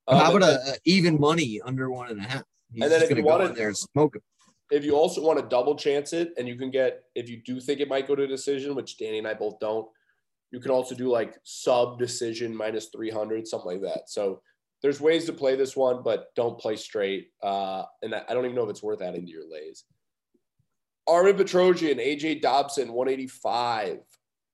[0.07, 2.43] Um, how about a, a, even money under one and a half?
[2.71, 4.23] He's and then if you want in there and smoke it.
[4.71, 7.59] If you also want to double chance it, and you can get if you do
[7.59, 9.87] think it might go to decision, which Danny and I both don't,
[10.53, 14.07] you can also do like sub decision minus 300, something like that.
[14.07, 14.43] So
[14.83, 17.29] there's ways to play this one, but don't play straight.
[17.41, 19.85] Uh, and I don't even know if it's worth adding to your lays.
[21.07, 23.97] Armen Petrosyan, AJ Dobson, 185.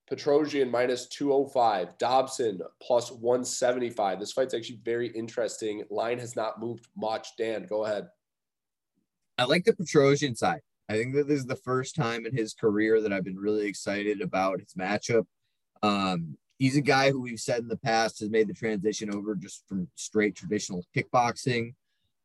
[0.09, 1.97] Petrosyan minus 205.
[1.97, 4.21] Dobson plus 175.
[4.21, 5.83] This fight's actually very interesting.
[5.89, 7.35] Line has not moved much.
[7.37, 8.07] Dan, go ahead.
[9.37, 10.61] I like the Petrosyan side.
[10.87, 13.67] I think that this is the first time in his career that I've been really
[13.67, 15.25] excited about his matchup.
[15.81, 19.35] Um, he's a guy who we've said in the past has made the transition over
[19.35, 21.73] just from straight traditional kickboxing.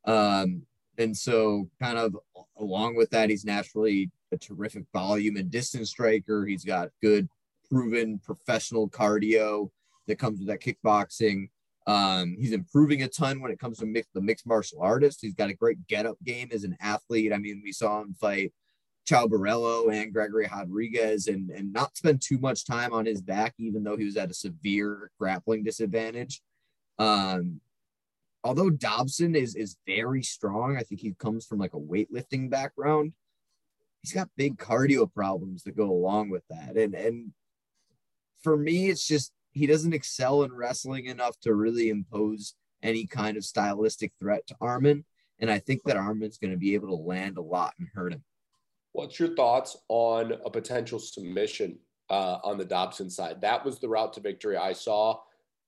[0.05, 0.63] Um,
[0.97, 2.15] and so, kind of
[2.57, 6.45] along with that, he's naturally a terrific volume and distance striker.
[6.45, 7.27] He's got good,
[7.69, 9.71] proven professional cardio
[10.07, 11.49] that comes with that kickboxing.
[11.87, 15.19] Um, he's improving a ton when it comes to mix, the mixed martial artist.
[15.21, 17.33] He's got a great get up game as an athlete.
[17.33, 18.53] I mean, we saw him fight
[19.07, 23.53] Caio Borralho and Gregory Rodrigues and, and not spend too much time on his back,
[23.57, 26.41] even though he was at a severe grappling disadvantage.
[26.97, 27.61] Um,
[28.43, 33.13] although Dobson is is very strong, I think he comes from like a weightlifting background.
[34.01, 36.77] He's got big cardio problems that go along with that.
[36.77, 37.33] And and
[38.41, 43.37] for me, it's just he doesn't excel in wrestling enough to really impose any kind
[43.37, 45.05] of stylistic threat to Armen.
[45.39, 48.13] And I think that Armen's going to be able to land a lot and hurt
[48.13, 48.23] him.
[48.95, 51.79] What's your thoughts on a potential submission
[52.09, 53.41] uh, on the Dobson side?
[53.41, 55.19] That was the route to victory I saw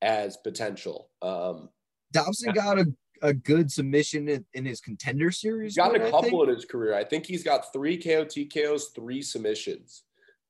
[0.01, 1.09] as potential.
[1.21, 1.67] Um,
[2.13, 2.85] Dobson got a,
[3.21, 5.75] a good submission in, in his contender series.
[5.75, 6.95] He's got a couple in his career.
[6.95, 10.03] I think he's got three KOTKOs, three submissions.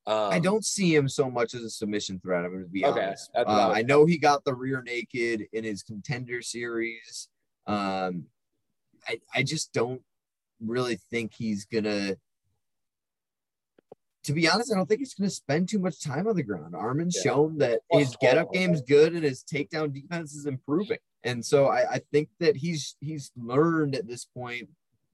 [0.06, 2.46] Um, I don't see him so much as a submission threat.
[2.46, 3.32] I'm going to be okay, honest.
[3.36, 7.28] Uh, I, I know he got the rear naked in his contender series.
[7.66, 8.26] Um,
[9.08, 10.02] I, I just don't
[10.62, 12.18] really think he's going to
[14.28, 16.44] to be honest, I don't think he's going to spend too much time on the
[16.44, 16.76] ground.
[16.76, 17.32] Armen's yeah.
[17.32, 20.98] shown that his get up game's good and his takedown defense is improving.
[21.24, 24.68] And so I, I, think that he's he's learned at this point.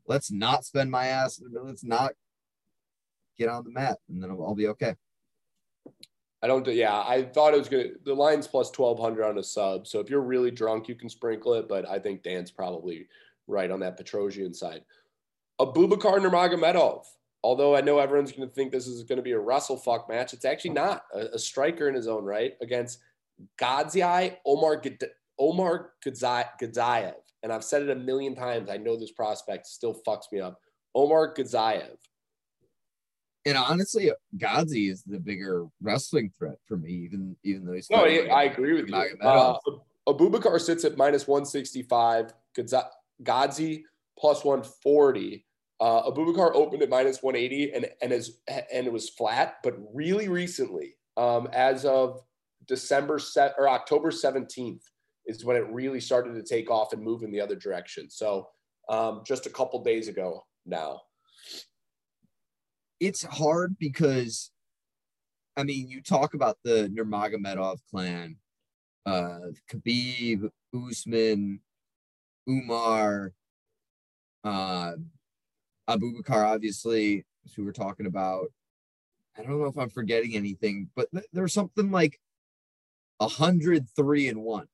[0.08, 1.40] Let's not spend my ass.
[1.48, 2.14] Let's not
[3.38, 4.96] get on the mat, and then I'll, I'll be okay.
[6.42, 6.68] I don't.
[6.68, 8.00] Yeah, I thought it was good.
[8.06, 9.86] The line's plus twelve hundred on a sub.
[9.86, 11.70] So if you're really drunk, you can sprinkle it.
[11.70, 13.08] But I think Dan's probably
[13.46, 14.84] right on that Petrosyan side.
[15.62, 17.06] Abubakar Nurmagomedov
[17.44, 20.08] although I know everyone's going to think this is going to be a wrestle fuck
[20.10, 23.00] match, it's actually not a, a striker in his own right against
[23.60, 24.82] Gadzhi Omar
[25.40, 27.16] Omar Gadzayev.
[27.44, 28.70] And I've said it a million times.
[28.70, 30.62] I know this prospect still fucks me up.
[30.96, 31.98] Omargadzhiev.
[33.46, 37.90] And honestly, Gadzhi is the bigger wrestling threat for me, even even though he's.
[37.90, 38.96] No, I, I agree with you.
[39.22, 39.58] Uh,
[40.08, 42.34] Abubakar sits at minus 165.
[43.22, 43.84] Gadzhi
[44.18, 45.46] plus 140.
[45.84, 50.30] Uh, Abubakar opened at minus 180 and and is and it was flat, but really
[50.30, 52.22] recently, um, as of
[52.70, 54.80] December set or October 17th,
[55.26, 58.10] is when it really started to take off and move in the other direction.
[58.10, 58.48] So
[58.88, 61.02] um, just a couple days ago now.
[63.02, 64.52] It's hard because
[65.58, 68.38] I mean, you talk about the Nurmagomedov clan,
[69.06, 71.60] uh, Khabib, Usman,
[72.48, 73.34] Umar,
[74.46, 74.94] uh,
[75.90, 77.26] Abubakar, obviously,
[77.56, 78.48] who we're talking about.
[79.38, 82.20] I don't know if I'm forgetting anything, but th- there's something like
[83.20, 84.68] a hundred three and one.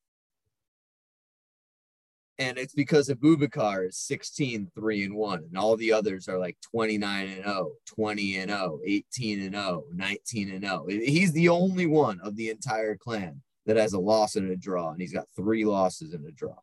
[2.37, 6.55] And it's because Abubakar is 16, 3 and 1, and all the others are like
[6.71, 10.85] 29 and 0, 20 and 0, 18 and 0, 19 and 0.
[10.87, 14.91] He's the only one of the entire clan that has a loss and a draw,
[14.91, 16.55] and he's got three losses and a draw.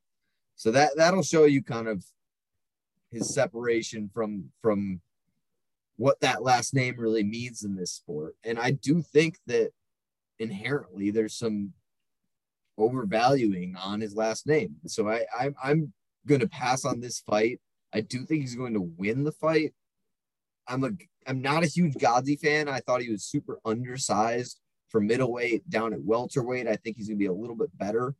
[0.54, 2.02] So that that'll show you kind of
[3.16, 5.00] his separation from from
[5.96, 8.36] what that last name really means in this sport.
[8.44, 9.70] And I do think that
[10.38, 11.72] inherently there's some
[12.78, 14.76] overvaluing on his last name.
[14.86, 15.92] So I, I I'm
[16.26, 17.60] going to pass on this fight.
[17.92, 19.72] I do think he's going to win the fight.
[20.68, 20.90] I'm a
[21.26, 22.68] I'm not a huge Gadzhi fan.
[22.68, 24.60] I thought he was super undersized
[24.90, 26.68] for middleweight down at welterweight.
[26.68, 28.14] I think he's going to be a little bit better,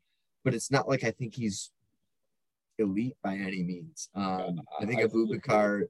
[0.44, 1.70] but it's not like I think he's
[2.79, 4.09] elite by any means.
[4.14, 5.83] Um, I think Abubakar.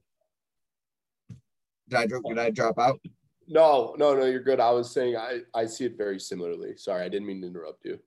[1.89, 2.23] Did I drop?
[2.27, 2.99] Did I drop out?
[3.47, 4.59] No, no, no, you're good.
[4.59, 6.75] I was saying I, I see it very similarly.
[6.75, 7.99] Sorry, I didn't mean to interrupt you.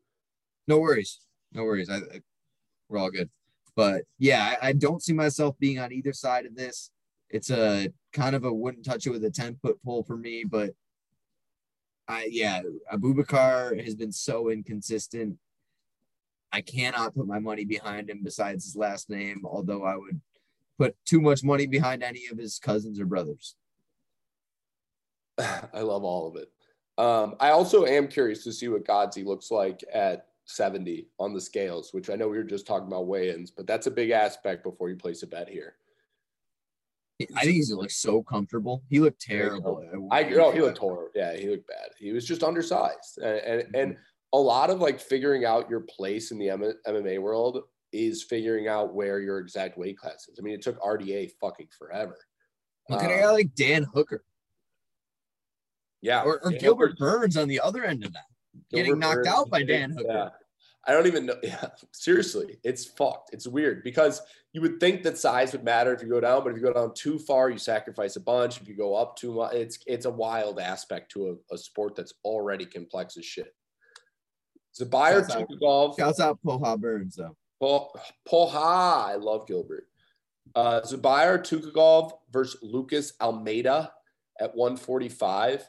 [0.68, 1.20] No worries.
[1.52, 1.88] No worries.
[1.88, 2.20] I, I
[2.88, 3.30] we're all good.
[3.74, 6.90] But yeah, I, I don't see myself being on either side of this.
[7.30, 10.44] It's a kind of a wouldn't touch it with a 10 foot pole for me,
[10.44, 10.70] but
[12.08, 12.62] I yeah,
[12.92, 15.38] Abubakar has been so inconsistent.
[16.52, 20.20] I cannot put my money behind him besides his last name, although I would
[20.78, 23.54] put too much money behind any of his cousins or brothers.
[25.38, 26.50] I love all of it.
[26.98, 31.40] Um, I also am curious to see what Gadzhi looks like at 70 on the
[31.40, 34.64] scales, which I know we were just talking about weigh-ins, but that's a big aspect
[34.64, 35.76] before you place a bet here.
[37.36, 38.82] I think he looked so comfortable.
[38.88, 39.84] He looked terrible.
[40.10, 41.10] I know he looked horrible.
[41.14, 41.90] Yeah, he looked bad.
[41.98, 43.76] He was just undersized, and and, mm-hmm.
[43.76, 43.96] and
[44.32, 46.48] a lot of like figuring out your place in the
[46.86, 47.62] MMA world
[47.92, 50.38] is figuring out where your exact weight class is.
[50.38, 52.16] I mean, it took RDA fucking forever.
[52.88, 54.24] Look at a guy like Dan Hooker.
[56.02, 56.22] Yeah.
[56.22, 58.24] Or, or Gilbert Burns on the other end of that,
[58.70, 60.12] Gilbert getting knocked Burns, out by Dan Hooker.
[60.12, 60.28] Yeah.
[60.86, 61.36] I don't even know.
[61.42, 63.30] Yeah, seriously, it's fucked.
[63.32, 64.22] It's weird because
[64.52, 66.72] you would think that size would matter if you go down, but if you go
[66.72, 68.60] down too far, you sacrifice a bunch.
[68.60, 71.96] If you go up too much, it's it's a wild aspect to a, a sport
[71.96, 73.54] that's already complex as shit.
[74.78, 75.98] Zubair Tukhugov.
[75.98, 77.36] Shouts out Poha Burns though.
[77.60, 79.86] Poha, I love Gilbert.
[80.54, 83.92] Uh, Zubair Tukhugov versus Lucas Almeida
[84.40, 85.68] at 145.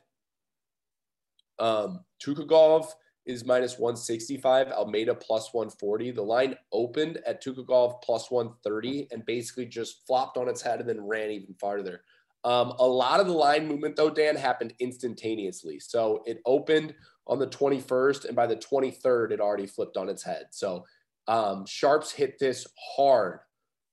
[1.60, 2.88] Um, Tukhugov
[3.26, 6.12] is minus 165, Almeida plus 140.
[6.12, 10.90] The line opened at Tukhugov plus 130 and basically just flopped on its head and
[10.90, 12.02] then ran even farther.
[12.44, 15.80] Um, a lot of the line movement, though, Dan, happened instantaneously.
[15.80, 16.96] So it opened
[17.28, 20.48] on the 21st, and by the 23rd, it already flipped on its head.
[20.52, 20.86] So
[21.28, 23.40] um, Sharps hit this hard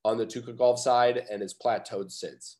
[0.04, 2.58] on the Tukhugov side and has plateaued since.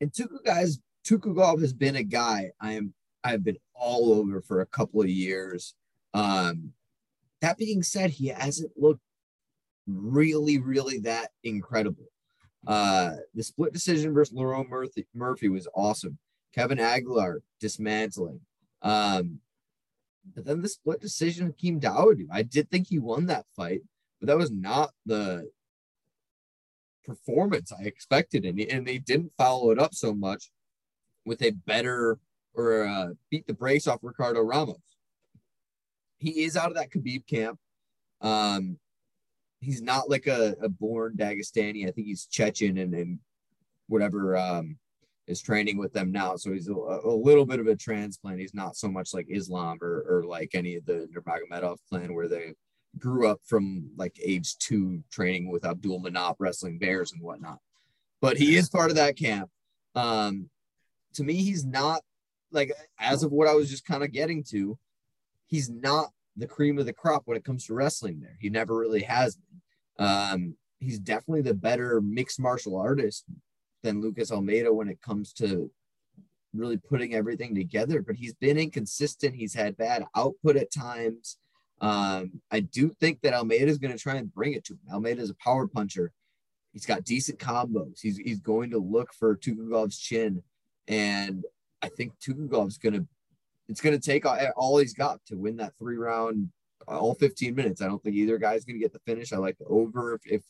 [0.00, 4.60] And Tuka guys, Tukhugov has been a guy I am I've been all over for
[4.60, 5.74] a couple of years.
[6.14, 6.72] Um,
[7.40, 9.02] that being said, he hasn't looked
[9.86, 12.06] really, really that incredible.
[12.66, 16.18] Uh, the split decision versus Lerone Murphy, Murphy was awesome.
[16.54, 18.40] Kevin Aguilar dismantling.
[18.82, 19.40] Um,
[20.34, 22.26] but then the split decision Hakeem Dawodu.
[22.30, 23.82] I did think he won that fight,
[24.20, 25.50] but that was not the
[27.04, 28.44] performance I expected.
[28.44, 30.50] And, and they didn't follow it up so much
[31.24, 32.18] with a better
[32.54, 34.76] or uh, beat the brace off Ricardo Ramos.
[36.18, 37.58] He is out of that Khabib camp.
[38.20, 38.78] Um,
[39.60, 41.88] he's not like a, a born Dagestani.
[41.88, 43.18] I think he's Chechen and, and
[43.86, 44.76] whatever um,
[45.30, 46.34] is training with them now.
[46.36, 48.40] So he's a, a, little bit of a transplant.
[48.40, 52.28] He's not so much like Islam or, or like any of the Nurmagomedov clan where
[52.28, 52.54] they
[52.98, 57.58] grew up from like age two training with Abdul Manap wrestling bears and whatnot.
[58.20, 59.48] But he is part of that camp.
[59.94, 60.50] Um,
[61.14, 62.02] to me, he's not
[62.50, 64.76] like as of what I was just kind of getting to,
[65.46, 68.36] he's not the cream of the crop when it comes to wrestling there.
[68.40, 70.06] He never really has been.
[70.06, 73.24] Um, he's definitely the better mixed martial artist
[73.82, 75.70] than Lucas Almeida when it comes to
[76.52, 79.34] really putting everything together, but he's been inconsistent.
[79.34, 81.36] He's had bad output at times.
[81.80, 84.80] Um, I do think that Almeida is going to try and bring it to him.
[84.92, 86.12] Almeida is a power puncher.
[86.72, 88.00] He's got decent combos.
[88.00, 90.42] He's, he's going to look for Tukhugov's chin.
[90.86, 91.44] And
[91.82, 93.06] I think Tukhugov's going to,
[93.68, 94.24] it's going to take
[94.56, 96.50] all he's got to win that three round,
[96.86, 97.80] all 15 minutes.
[97.80, 99.32] I don't think either guy's going to get the finish.
[99.32, 100.42] I like the over if, if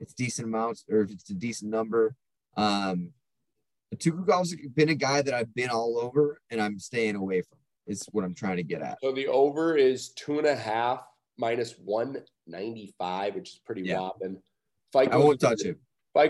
[0.00, 2.14] it's decent amounts or if it's a decent number.
[2.56, 3.12] Um,
[3.94, 7.58] Tukhugov's been a guy that I've been all over and I'm staying away from.
[7.86, 8.98] is what I'm trying to get at.
[9.02, 11.00] So the over is two and a half
[11.38, 14.00] minus one ninety five, which is pretty Yeah.
[14.00, 14.42] whopping.
[14.92, 15.62] Fight I won't touch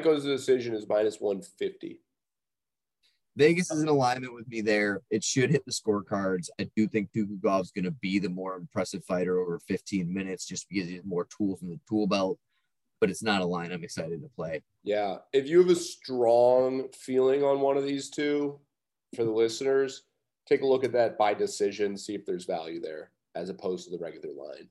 [0.02, 2.00] goes to decision is minus one fifty.
[3.36, 5.00] Vegas is in alignment with me there.
[5.10, 6.48] It should hit the scorecards.
[6.60, 10.68] I do think Tukhugov's going to be the more impressive fighter over 15 minutes just
[10.68, 12.38] because he has more tools in the tool belt.
[13.00, 14.62] But it's not a line I'm excited to play.
[14.82, 15.18] Yeah.
[15.32, 18.58] If you have a strong feeling on one of these two
[19.14, 20.02] for the listeners,
[20.48, 23.96] take a look at that by decision, see if there's value there as opposed to
[23.96, 24.68] the regular line.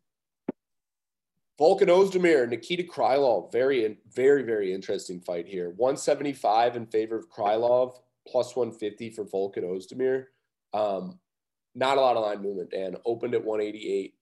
[1.59, 5.71] Volkan Ozdemir, Nikita Krylov, very, very, very interesting fight here.
[5.71, 7.97] 175 in favor of Krylov,
[8.28, 10.25] plus 150 for Volkan Ozdemir.
[10.73, 11.19] Um,
[11.73, 12.95] not a lot of line movement, Dan.
[13.05, 14.13] Opened at 188.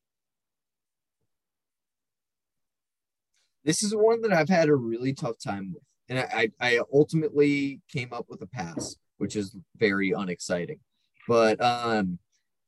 [3.66, 5.84] This is one that I've had a really tough time with.
[6.08, 10.80] And I, I, ultimately came up with a pass, which is very unexciting.
[11.28, 12.20] But um,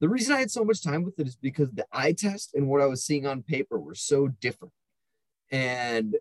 [0.02, 2.68] the reason I had so much time with it is because the eye test and
[2.68, 4.74] what I was seeing on paper were so different.
[5.52, 6.16] And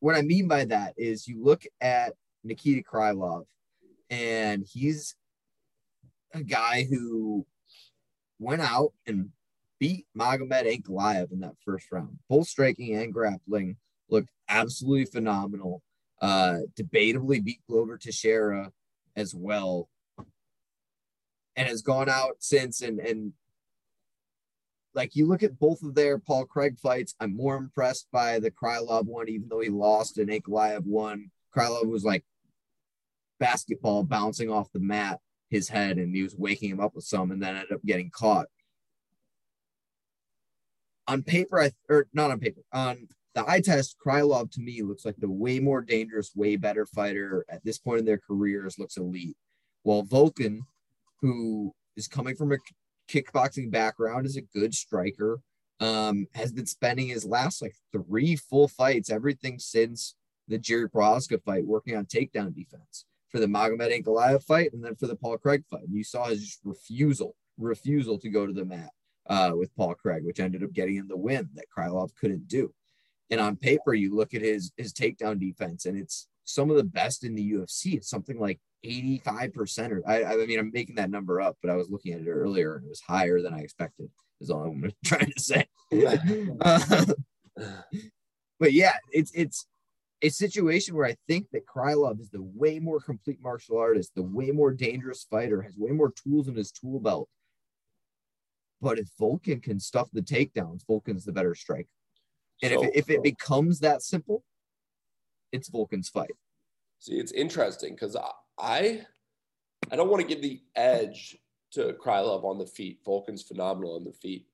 [0.00, 3.44] what I mean by that is you look at Nikita Krylov,
[4.08, 5.14] and he's
[6.32, 7.46] a guy who
[8.38, 9.28] went out and
[9.78, 12.18] beat Magomed Ankalaev in that first round.
[12.30, 13.76] Both striking and grappling
[14.10, 15.82] looked absolutely phenomenal.
[16.20, 18.72] Uh, debatably beat Glover Teixeira
[19.16, 19.88] as well,
[21.56, 22.82] and has gone out since.
[22.82, 23.32] And and
[24.94, 28.50] like you look at both of their Paul Craig fights, I'm more impressed by the
[28.50, 31.30] Krylov one, even though he lost and Ankalaev won.
[31.56, 32.24] Krylov was like
[33.38, 37.30] basketball bouncing off the mat, his head, and he was waking him up with some,
[37.30, 38.46] and then ended up getting caught.
[41.08, 45.04] On paper, I or not on paper, on the eye test, Krylov to me looks
[45.04, 48.96] like the way more dangerous, way better fighter at this point in their careers, looks
[48.96, 49.36] elite.
[49.82, 50.60] While Volkan,
[51.20, 52.58] who is coming from a
[53.08, 55.40] kickboxing background, is a good striker,
[55.80, 60.14] um, has been spending his last like three full fights, everything since
[60.48, 64.96] the Jiří Procházka fight, working on takedown defense for the Magomed Ankalaev fight and then
[64.96, 65.84] for the Paul Craig fight.
[65.84, 68.90] And you saw his refusal, refusal to go to the mat
[69.28, 72.74] uh, with Paul Craig, which ended up getting him the win that Krylov couldn't do.
[73.30, 76.84] And on paper, you look at his his takedown defense, and it's some of the
[76.84, 77.94] best in the UFC.
[77.94, 81.76] It's something like 85% or I, I mean, I'm making that number up, but I
[81.76, 84.08] was looking at it earlier and it was higher than I expected,
[84.40, 85.66] is all I'm trying to say.
[86.60, 87.04] Uh,
[88.58, 89.66] but yeah, it's it's
[90.22, 94.22] a situation where I think that Krylov is the way more complete martial artist, the
[94.22, 97.28] way more dangerous fighter, has way more tools in his tool belt.
[98.82, 101.88] But if Volkan can stuff the takedowns, Volkan's the better striker.
[102.62, 104.44] And So- if, it, if it becomes that simple,
[105.52, 106.30] it's Volkan's fight.
[106.98, 108.16] See, it's interesting because
[108.58, 109.06] I,
[109.90, 111.36] I don't want to give the edge
[111.72, 113.02] to Krylov on the feet.
[113.04, 114.46] Volkan's phenomenal on the feet,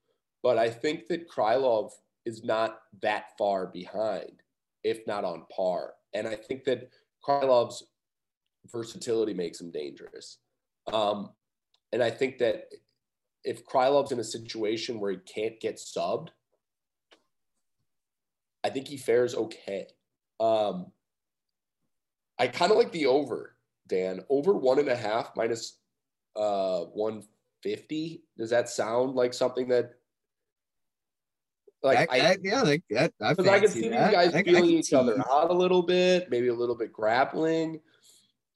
[0.43, 1.91] but I think that Krylov
[2.25, 4.41] is not that far behind,
[4.83, 5.93] if not on par.
[6.13, 6.89] And I think that
[7.25, 7.83] Krylov's
[8.71, 10.37] versatility makes him dangerous.
[10.91, 11.31] Um,
[11.91, 12.65] and I think that
[13.43, 16.29] if Krylov's in a situation where he can't get subbed,
[18.67, 19.87] I think he fares okay.
[20.41, 20.91] Um,
[22.37, 23.55] I kind of like the over,
[23.87, 24.25] Dan.
[24.29, 25.77] Over one and a half minus
[26.35, 28.23] uh 150.
[28.37, 29.93] Does that sound like something that
[31.81, 34.07] like That- I that- yeah, like that, I, because I can see that.
[34.09, 36.91] these guys I- I feeling each other out a little bit, maybe a little bit
[36.91, 37.79] grappling.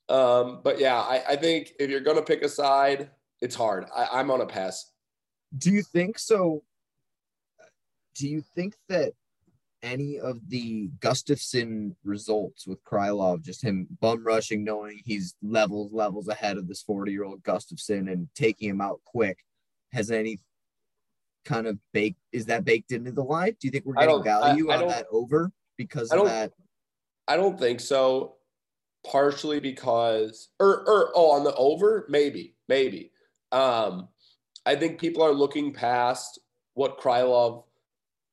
[0.09, 3.85] Um, but yeah, I, I think if you're gonna pick a side, it's hard.
[3.95, 4.91] I, I'm on a pass.
[5.57, 6.63] Do you think so?
[8.15, 9.13] Do you think that
[9.83, 16.27] any of the Gustafsson results with Krylov, just him bum rushing, knowing he's levels, levels
[16.27, 19.39] ahead of this 40 year old Gustafsson and taking him out quick,
[19.91, 20.39] has any
[21.45, 23.55] kind of baked, is that baked into the line?
[23.59, 26.19] Do you think we're getting don't- I- value I on that over because I of
[26.21, 26.51] don't- that?
[27.27, 28.35] I don't think so.
[29.03, 33.11] Partially because, or, or oh, on the over, maybe, maybe.
[33.51, 34.09] Um,
[34.63, 36.37] I think people are looking past
[36.75, 37.63] what Krylov,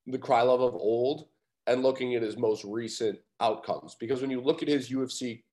[0.07, 1.29] the Krylov of old,
[1.69, 3.95] and looking at his most recent outcomes.
[4.01, 5.45] Because when you look at his UFC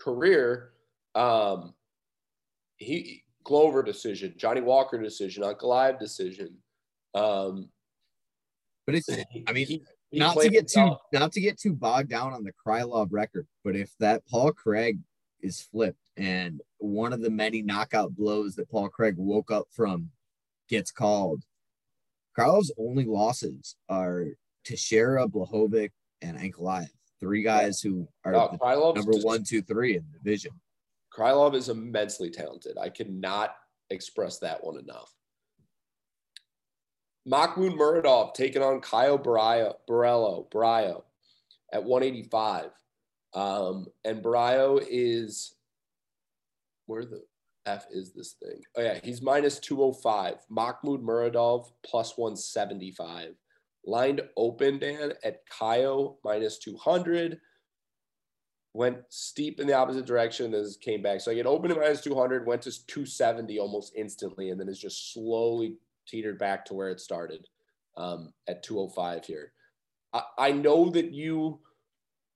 [0.00, 0.70] career,
[1.14, 1.74] um,
[2.76, 6.56] he Glover decision, Johnny Walker decision, Ankalaev decision.
[7.14, 7.70] Um,
[8.86, 9.08] But it's,
[9.46, 11.00] I mean, he- he not to get too himself.
[11.12, 14.98] not to get too bogged down on the Krylov record, but if that Paul Craig
[15.40, 20.10] is flipped and one of the many knockout blows that Paul Craig woke up from
[20.68, 21.42] gets called,
[22.38, 24.28] Krylov's only losses are
[24.64, 25.90] Teixeira, Błachowicz,
[26.22, 26.88] and Ankalaev.
[27.20, 30.52] Three guys who are No, number just- one, two, three in the division.
[31.12, 32.78] Krylov is immensely talented.
[32.78, 33.56] I cannot
[33.90, 35.12] express that one enough.
[37.26, 41.02] Mahmoud Muradov taking on Caio Borralho, Borralho, Borralho
[41.72, 42.70] at 185.
[43.34, 45.54] Um, and Borralho is
[46.86, 47.22] where the
[47.66, 48.62] F is this thing?
[48.76, 50.36] Oh yeah, he's minus 205.
[50.48, 53.34] Mahmoud Muradov plus 175.
[53.88, 57.40] Lined open, Dan, at Caio minus 200.
[58.74, 61.22] Went steep in the opposite direction, then came back.
[61.22, 64.78] So I get open at minus 200, went to 270 almost instantly, and then it's
[64.78, 67.46] just slowly teetered back to where it started
[67.96, 69.52] um, at 205 here.
[70.12, 71.58] I, I know that you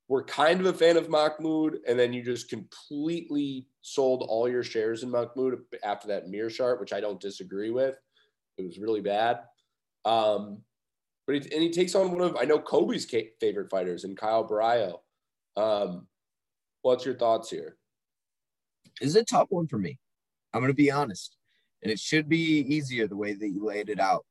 [0.09, 4.65] were kind of a fan of Mahmoud, and then you just completely sold all your
[4.65, 7.97] shares in Mahmoud after that mirror Meerschaert, which I don't disagree with.
[8.57, 9.41] It was really bad.
[10.07, 10.63] Um,
[11.33, 13.07] but he, and he takes on one of I know Kobe's
[13.41, 14.99] favorite fighters and Caio Borralho.
[15.57, 16.07] Um,
[16.83, 17.77] what's your thoughts here?
[19.01, 19.99] This is a tough one for me.
[20.53, 21.37] I'm going to be honest,
[21.83, 24.27] and it should be easier the way that you laid it out.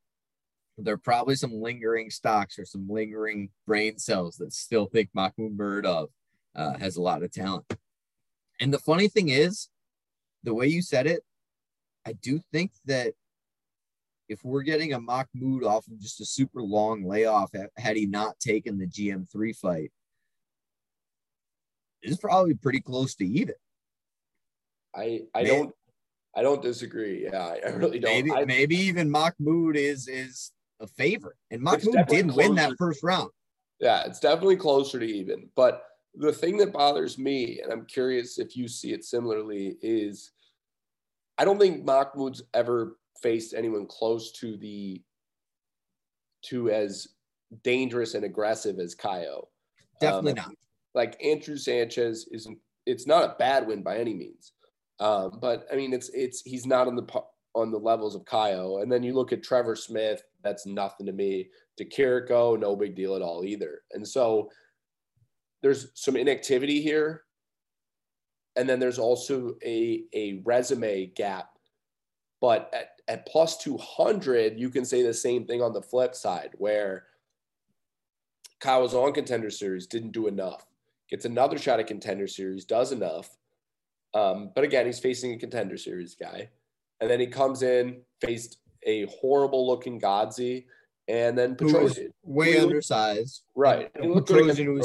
[0.77, 5.57] There are probably some lingering stocks or some lingering brain cells that still think Mahmoud
[5.57, 6.07] Muradov
[6.55, 7.65] uh, has a lot of talent.
[8.59, 9.69] And the funny thing is,
[10.43, 11.23] the way you said it,
[12.05, 13.13] I do think that
[14.29, 18.39] if we're getting a Mahmoud off of just a super long layoff, had he not
[18.39, 19.91] taken the GM3 fight,
[22.01, 23.55] is probably pretty close to even.
[24.95, 25.75] I I maybe, don't
[26.35, 27.23] I don't disagree.
[27.23, 28.11] Yeah, I really don't.
[28.11, 33.03] Maybe I, maybe even Mahmoud is is a favorite, and Mahmoud did win that first
[33.03, 33.29] round.
[33.79, 35.83] Yeah, it's definitely closer to even, but
[36.15, 40.31] the thing that bothers me, and I'm curious if you see it similarly, is
[41.37, 45.01] I don't think Mahmoud's ever faced anyone close to the
[46.43, 47.07] to as
[47.63, 49.47] dangerous and aggressive as Caio.
[49.99, 50.55] Definitely um, not.
[50.93, 52.57] Like Andrew Sanchez isn't.
[52.85, 54.53] It's not a bad win by any means,
[54.99, 58.77] um, but I mean, it's it's he's not on the on the levels of Caio.
[58.77, 60.23] And then you look at Trevor Smith.
[60.43, 61.49] That's nothing to me.
[61.77, 63.81] Di Chirico, no big deal at all either.
[63.91, 64.49] And so
[65.61, 67.23] there's some inactivity here.
[68.55, 71.49] And then there's also a, a resume gap.
[72.41, 76.49] But at, at plus 200, you can say the same thing on the flip side,
[76.57, 77.05] where
[78.59, 80.65] Caio was on contender series, didn't do enough.
[81.09, 83.37] Gets another shot at contender series, does enough.
[84.13, 86.49] Um, but again, he's facing a contender series guy.
[86.99, 90.65] And then he comes in, faced a horrible looking Gadzhi,
[91.07, 92.09] and then Petrosyan.
[92.23, 93.43] Way who, undersized.
[93.55, 93.91] Right.
[93.99, 94.25] Who was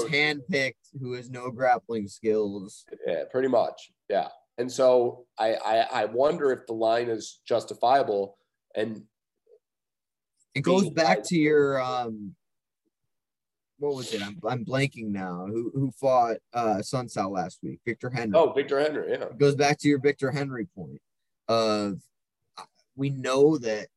[0.05, 2.85] handpicked, who has no grappling skills.
[3.07, 3.93] Yeah, pretty much.
[4.09, 4.29] Yeah.
[4.59, 8.39] And so I, I, I wonder if the line is justifiable.
[8.75, 9.03] And
[10.55, 12.35] it goes back to your um
[13.79, 14.23] what was it?
[14.23, 15.47] I'm, I'm blanking now.
[15.47, 17.81] Who who fought uh Sun Sal last week?
[17.85, 18.39] Victor Henry.
[18.39, 19.25] Oh, Victor Henry, yeah.
[19.25, 21.01] It goes back to your Victor Henry point
[21.49, 22.01] of
[22.97, 23.89] we know that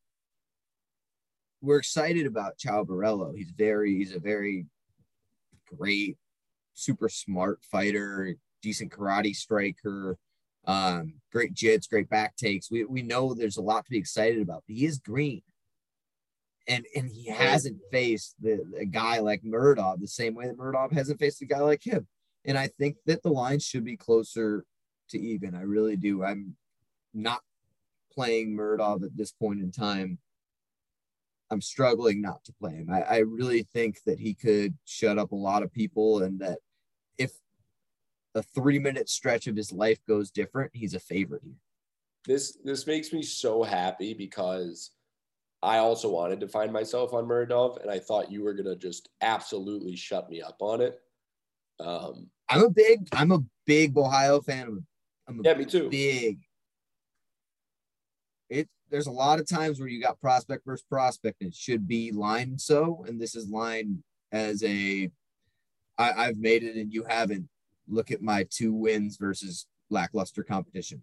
[1.61, 3.35] we're excited about Caio Borralho.
[3.35, 4.65] He's very, he's a very
[5.77, 6.17] great,
[6.73, 10.17] super smart fighter, decent karate striker,
[10.65, 12.71] um, great jits, great back takes.
[12.71, 15.41] We, we know there's a lot to be excited about, but he is green.
[16.67, 20.91] And, and he hasn't faced the, a guy like Muradov the same way that Muradov
[20.91, 22.07] hasn't faced a guy like him.
[22.45, 24.65] And I think that the line should be closer
[25.09, 25.55] to even.
[25.55, 26.23] I really do.
[26.23, 26.55] I'm
[27.13, 27.41] not
[28.13, 30.19] playing Muradov at this point in time
[31.51, 32.89] I'm struggling not to play him.
[32.91, 36.59] I, I really think that he could shut up a lot of people, and that
[38.35, 41.55] a three minute stretch of his life goes different, he's a favorite here.
[42.25, 44.91] This this makes me so happy because
[45.61, 49.09] I also wanted to find myself on Muradov, and I thought you were gonna just
[49.21, 50.99] absolutely shut me up on it.
[51.79, 54.85] Um, I'm a big I'm a big Ohio fan.
[55.27, 55.89] I'm a yeah, me too.
[55.89, 56.39] Big.
[58.49, 61.87] It there's a lot of times where you got prospect versus prospect, and it should
[61.87, 65.09] be lined so, and this is lined as a
[65.97, 67.47] I, I've made it and you haven't.
[67.89, 71.01] Look at my two wins versus lackluster competition.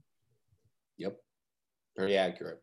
[0.99, 1.19] Yep.
[1.97, 2.63] Very accurate.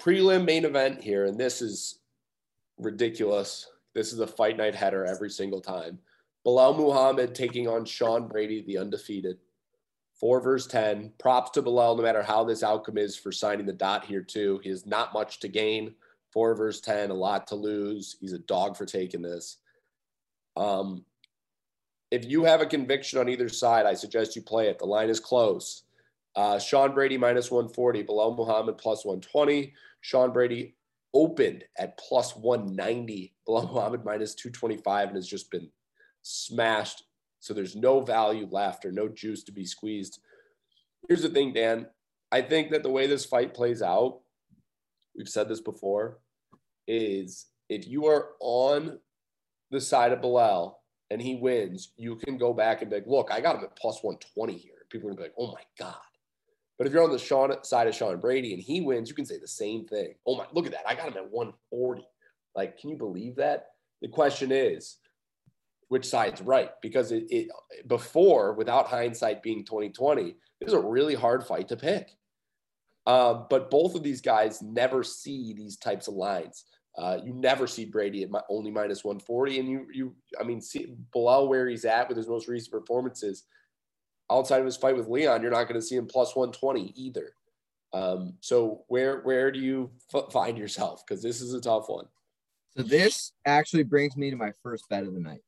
[0.00, 2.00] Prelim main event here, and this is
[2.78, 3.68] ridiculous.
[3.94, 5.98] This is a fight night header every single time.
[6.46, 9.38] Belal Muhammad taking on Sean Brady, the undefeated
[10.18, 11.12] four verse 10.
[11.18, 14.60] Props to Belal, no matter how this outcome is for signing the dot here, too.
[14.62, 15.94] He has not much to gain.
[16.32, 18.16] Four verse 10, a lot to lose.
[18.20, 19.58] He's a dog for taking this.
[20.56, 21.04] Um,
[22.10, 24.78] if you have a conviction on either side, I suggest you play it.
[24.78, 25.84] The line is close.
[26.34, 29.72] Uh, Sean Brady minus 140, Belal Muhammad plus 120.
[30.02, 30.76] Sean Brady
[31.14, 35.68] opened at plus 190, Belal Muhammad minus 225, and has just been
[36.22, 37.04] smashed
[37.46, 40.18] so there's no value left or no juice to be squeezed.
[41.06, 41.86] Here's the thing, Dan.
[42.32, 44.18] I think that the way this fight plays out,
[45.16, 46.18] we've said this before,
[46.88, 48.98] is if you are on
[49.70, 50.74] the side of Belal
[51.10, 53.76] and he wins, you can go back and be like, look, I got him at
[53.76, 54.72] plus 120 here.
[54.90, 55.94] People are gonna be like, oh my God.
[56.78, 59.24] But if you're on the Sean side of Sean Brady and he wins, you can
[59.24, 60.14] say the same thing.
[60.26, 60.86] Oh my, look at that.
[60.86, 62.06] I got him at 140.
[62.54, 63.68] Like, can you believe that?
[64.02, 64.98] The question is,
[65.88, 66.70] which side's right?
[66.82, 67.48] Because it, it
[67.86, 72.10] before, without hindsight being 2020, it was a really hard fight to pick.
[73.06, 76.64] Uh, but both of these guys never see these types of lines.
[76.96, 80.60] Uh, you never see Brady at my, only minus 140, and you you I mean,
[80.60, 83.44] see below where he's at with his most recent performances.
[84.30, 87.32] Outside of his fight with Leon, you're not going to see him plus 120 either.
[87.92, 91.04] Um, so where where do you f- find yourself?
[91.06, 92.06] Because this is a tough one.
[92.76, 95.42] So this actually brings me to my first bet of the night.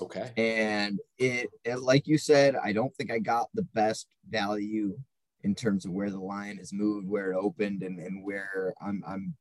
[0.00, 0.30] Okay.
[0.36, 4.96] And it, it, like you said, I don't think I got the best value
[5.42, 9.02] in terms of where the line has moved, where it opened, and, and where I'm
[9.06, 9.34] I'm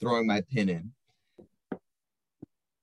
[0.00, 0.92] throwing my pin in.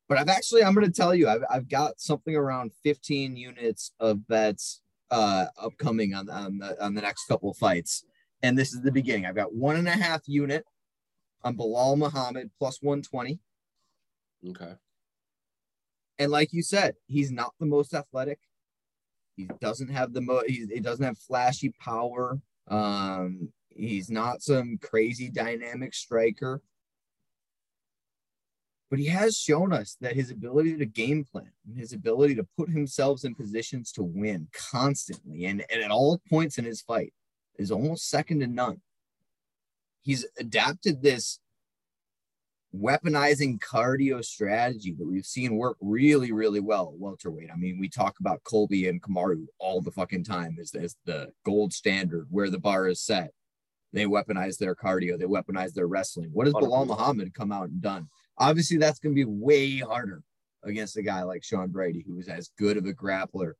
[0.08, 3.92] But I've actually, I'm going to tell you, I've, I've got something around 15 units
[4.00, 8.04] of bets uh, upcoming on, on, the, on the next couple of fights.
[8.44, 9.26] And this is the beginning.
[9.26, 10.66] I've got one and a half unit
[11.44, 13.40] on Belal Muhammad plus 120.
[14.50, 14.74] Okay.
[16.20, 18.40] And like you said, he's not the most athletic.
[19.36, 20.44] He doesn't have the mo.
[20.46, 22.40] He doesn't have flashy power.
[22.68, 26.62] Um, he's not some crazy dynamic striker.
[28.92, 32.48] But he has shown us that his ability to game plan and his ability to
[32.58, 37.14] put himself in positions to win constantly and, and at all points in his fight
[37.58, 38.82] is almost second to none.
[40.02, 41.40] He's adapted this
[42.76, 47.50] weaponizing cardio strategy that we've seen work really, really well at welterweight.
[47.50, 51.32] I mean, we talk about Colby and Kamaru all the fucking time as, as the
[51.46, 53.32] gold standard where the bar is set.
[53.94, 56.30] They weaponize their cardio, they weaponize their wrestling.
[56.34, 58.10] What has Belal Muhammad come out and done?
[58.38, 60.24] Obviously, that's going to be way harder
[60.64, 63.54] against a guy like Sean Brady, who is as good of a grappler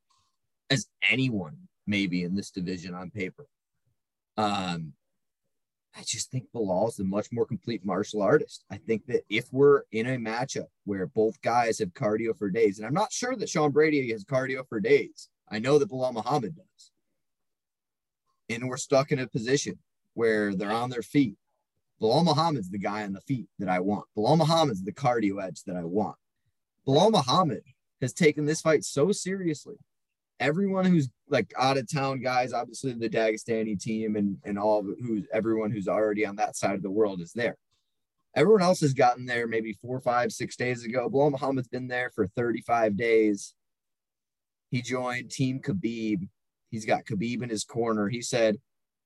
[0.70, 3.48] as anyone, maybe in this division on paper.
[4.38, 4.94] Um,
[5.96, 8.64] I just think Belal is a much more complete martial artist.
[8.72, 12.78] I think that if we're in a matchup where both guys have cardio for days,
[12.78, 16.14] and I'm not sure that Sean Brady has cardio for days, I know that Belal
[16.14, 16.92] Muhammad does.
[18.50, 19.80] And we're stuck in a position
[20.14, 21.36] where they're on their feet.
[22.02, 24.06] Belal Muhammad's the guy on the feet that I want.
[24.18, 26.16] Belal Muhammad's the cardio edge that I want.
[26.88, 27.64] Belal Muhammad
[28.02, 29.76] has taken this fight so seriously
[30.42, 35.26] everyone who's like out of town guys, obviously the Dagestani team and and all who's
[35.32, 37.56] everyone who's already on that side of the world is there.
[38.36, 41.10] Everyone else has gotten there maybe four, five, six days ago.
[41.10, 43.54] Belal Muhammad's been there for 35 days.
[44.72, 46.28] He joined Team Khabib.
[46.72, 48.08] He's got Khabib in his corner.
[48.08, 48.58] He said,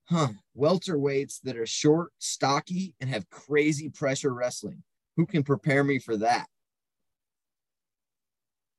[0.10, 4.84] huh, welterweights that are short, stocky, and have crazy pressure wrestling.
[5.18, 6.48] Who can prepare me for that?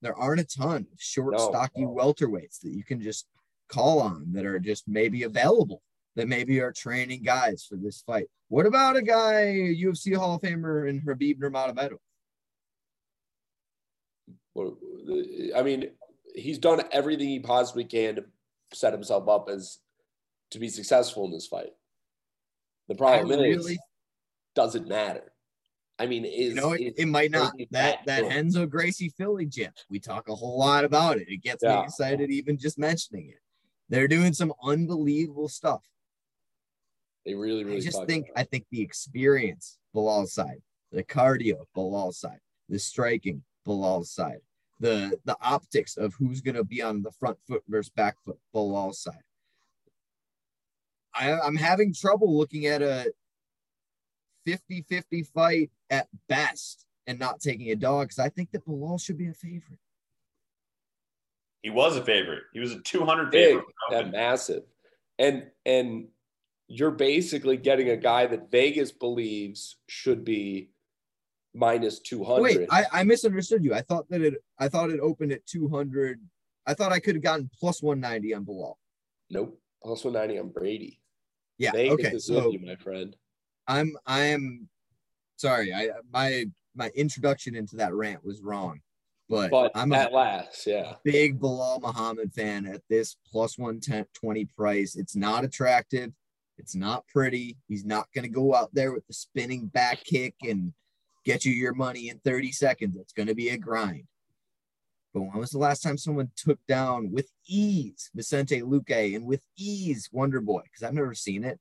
[0.03, 1.89] there aren't a ton of short, no, stocky no.
[1.89, 3.27] welterweights that you can just
[3.68, 5.83] call on that are just maybe available
[6.14, 8.27] that maybe are training guys for this fight.
[8.49, 11.99] What about a guy, UFC Hall of Famer and Khabib Nurmagomedov?
[14.55, 14.79] Well,
[15.55, 15.91] I mean,
[16.35, 18.24] he's done everything he possibly can to
[18.72, 19.81] set himself up as
[20.51, 21.72] to be successful in this fight.
[22.88, 23.78] The problem I is, really,
[24.55, 25.32] doesn't matter.
[25.99, 28.28] I mean, is you know it, it might not that that cool.
[28.28, 29.72] Renzo Gracie Philly gym.
[29.88, 31.28] We talk a whole lot about it.
[31.28, 31.78] It gets yeah.
[31.78, 33.40] me excited even just mentioning it.
[33.88, 35.82] They're doing some unbelievable stuff.
[37.24, 37.78] They really, really.
[37.78, 40.61] I just think I think the experience Belal side,
[40.92, 44.40] the cardio Belal side, the striking Belal side,
[44.80, 48.38] the the optics of who's going to be on the front foot versus back foot
[48.55, 49.14] Belal side.
[51.19, 53.12] I, I'm having trouble looking at a
[54.45, 59.01] 50 50 fight at best and not taking a dog because I think that Belal
[59.01, 59.79] should be a favorite.
[61.62, 62.45] He was a favorite.
[62.53, 63.61] He was a 200 Big,
[63.91, 64.11] favorite.
[64.12, 64.62] massive.
[65.19, 66.09] And, and,
[66.69, 70.71] you're basically getting a guy that Vegas believes should be
[71.55, 72.43] minus 200.
[72.43, 73.75] Wait, I, I misunderstood you.
[73.75, 76.21] I thought that it I thought it opened at 200.
[76.67, 78.75] I thought I could have gotten plus 190 on Belal.
[79.31, 79.61] Nope.
[79.83, 81.01] Plus 190 on Brady.
[81.59, 81.72] Yeah.
[81.72, 82.18] Vegas okay.
[82.18, 83.16] So, you, my friend.
[83.66, 84.68] I'm I am
[85.36, 85.72] sorry.
[85.74, 88.80] I my my introduction into that rant was wrong.
[89.28, 90.94] But, but I'm at last, yeah.
[91.02, 94.94] Big Belal Muhammad fan at this plus 120 price.
[94.94, 96.12] It's not attractive.
[96.59, 97.57] It's not pretty.
[97.66, 100.72] He's not going to go out there with the spinning back kick and
[101.24, 102.96] get you your money in 30 seconds.
[102.96, 104.04] It's going to be a grind.
[105.17, 109.43] But when was the last time someone took down with ease Vicente Luque and with
[109.57, 110.61] ease Wonder Boy?
[110.64, 111.59] Because I've never seen it.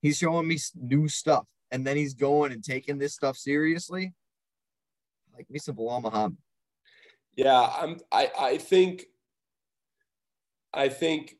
[0.00, 1.44] He's showing me new stuff.
[1.70, 4.14] and then he's going and taking this stuff seriously.
[5.36, 6.38] Like me some Belal Muhammad.
[7.36, 7.98] Yeah, I'm.
[8.10, 9.04] I I think.
[10.72, 11.36] I think.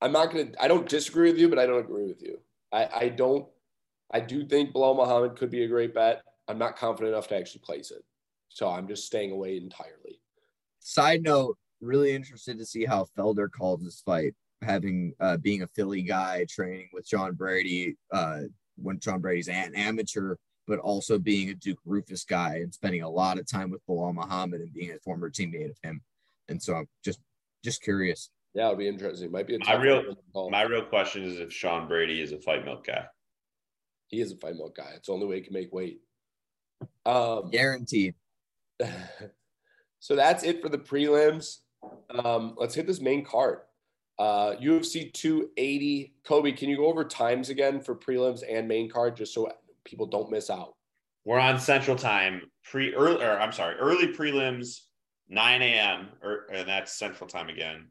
[0.00, 0.52] I'm not gonna.
[0.60, 2.38] I don't disagree with you, but I don't agree with you.
[2.72, 3.48] I I don't.
[4.10, 6.22] I do think Belal Muhammad could be a great bet.
[6.46, 8.04] I'm not confident enough to actually place it,
[8.58, 10.20] so I'm just staying away entirely.
[10.80, 15.68] Side note: Really interested to see how Felder calls this fight, having uh, being a
[15.68, 18.40] Philly guy, training with John Brady uh,
[18.76, 20.34] when John Brady's an amateur,
[20.66, 24.12] but also being a Duke Roufus guy and spending a lot of time with Belal
[24.12, 26.00] Muhammad and being a former teammate of him.
[26.48, 27.20] And so I'm just
[27.64, 28.30] just curious.
[28.54, 29.30] Yeah, it'll be interesting.
[29.30, 30.50] Might be a My real- one to call.
[30.50, 33.04] My real question is if Sean Brady is a fight milk guy.
[34.08, 34.94] He is a fight milk guy.
[34.96, 36.00] It's the only way he can make weight.
[37.06, 38.14] Um, Guaranteed.
[40.00, 41.58] so that's it for the prelims.
[42.10, 43.60] Um, let's hit this main card.
[44.18, 46.14] Uh, UFC 280.
[46.24, 49.50] Kobe, can you go over times again for prelims and main card just so
[49.84, 50.74] people don't miss out?
[51.24, 52.42] We're on Central Time.
[52.64, 54.80] Pre early, or I'm sorry, early prelims,
[55.28, 56.08] 9 a.m.
[56.22, 57.86] Or and that's Central Time again.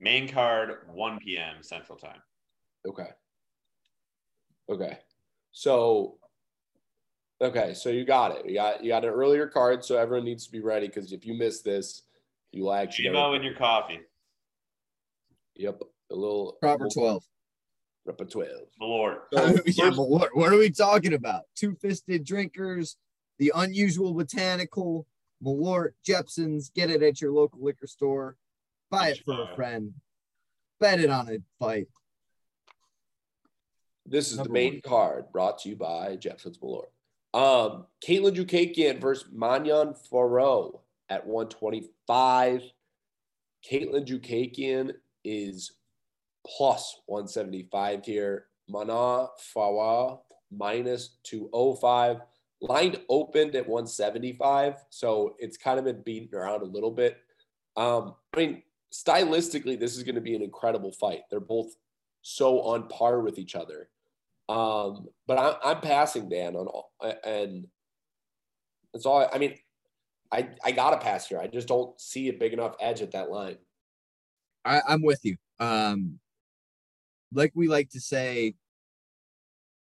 [0.00, 1.62] Main card, 1 p.m.
[1.62, 2.20] Central Time.
[2.86, 3.08] Okay.
[4.68, 4.98] Okay.
[5.52, 6.18] So
[7.42, 8.46] okay, so you got it.
[8.46, 11.26] You got you got an earlier card, so everyone needs to be ready because if
[11.26, 12.02] you miss this,
[12.52, 14.00] you will actually Chimo in your coffee.
[15.56, 15.82] Yep.
[16.10, 17.24] A little Proper 12.
[18.04, 18.50] Proper 12.
[18.80, 19.16] Malort.
[19.32, 21.42] So yeah, but what, what are we talking about?
[21.56, 22.96] Two fisted drinkers,
[23.38, 25.06] the unusual botanical,
[25.44, 26.70] Malort, Jeppson's.
[26.70, 28.36] Get it at your local liquor store.
[28.90, 29.94] Buy it for a friend.
[30.80, 31.88] Bet it on a fight.
[34.04, 34.82] This is the main one.
[34.82, 36.88] card brought to you by Jeppson's Malort.
[37.34, 42.62] Um, Katlyn Chookagian versus Manon Fiorot at 125.
[43.70, 44.92] Katlyn Chookagian
[45.24, 45.72] is
[46.46, 48.46] plus 175 here.
[48.68, 50.20] Manon Fiorot
[50.50, 52.20] minus 205.
[52.60, 57.18] Line opened at 175, so it's kind of been beaten around a little bit.
[57.76, 58.62] Um, I mean,
[58.92, 61.22] stylistically, this is going to be an incredible fight.
[61.28, 61.74] They're both
[62.20, 63.88] so on par with each other.
[64.48, 66.92] Um, but I'm, I'm passing Dan on all,
[67.24, 67.66] and
[68.92, 69.18] that's all.
[69.18, 69.56] I, I mean,
[70.30, 71.38] I I gotta pass here.
[71.38, 73.56] I just don't see a big enough edge at that line.
[74.64, 75.36] I, I'm with you.
[75.60, 76.18] Um,
[77.32, 78.54] like we like to say,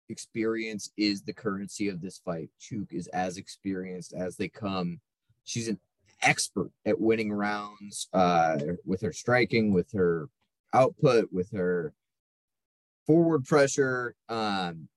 [0.10, 2.50] experience is the currency of this fight.
[2.60, 5.00] Chuk is as experienced as they come.
[5.44, 5.80] She's an
[6.22, 10.30] expert at winning rounds uh, with her striking, with her
[10.74, 11.94] output, with her
[13.06, 14.16] forward pressure.
[14.30, 14.88] Um,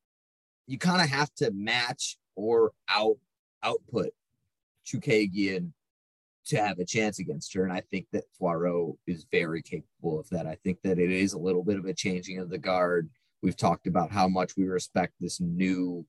[0.67, 3.17] you kind of have to match or out
[3.63, 4.11] output
[4.87, 5.73] Chookagian
[6.47, 7.65] to have a chance against her.
[7.65, 10.47] And I think that Fiorot is very capable of that.
[10.47, 13.09] I think that it is a little bit of a changing of the guard.
[13.43, 16.07] We've talked about how much we respect this new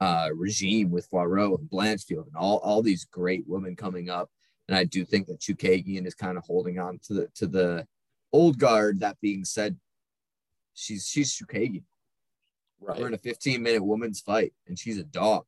[0.00, 4.30] uh, regime with Fiorot and Blanchfield and all, all these great women coming up.
[4.68, 7.86] And I do think that Chookagian is kind of holding on to the to the
[8.32, 9.00] old guard.
[9.00, 9.76] That being said,
[10.74, 11.84] she's she's Chookagian.
[12.80, 13.00] Right.
[13.00, 15.44] We're in a 15 minute woman's fight, and she's a dog.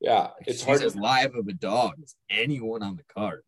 [0.00, 3.42] Yeah, it's she's hard, as to, live of a dog as anyone on the card.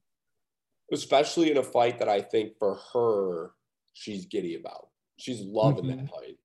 [0.93, 3.51] especially in a fight that I think for her
[3.93, 4.89] she's giddy about.
[5.19, 6.39] She's loving that fight.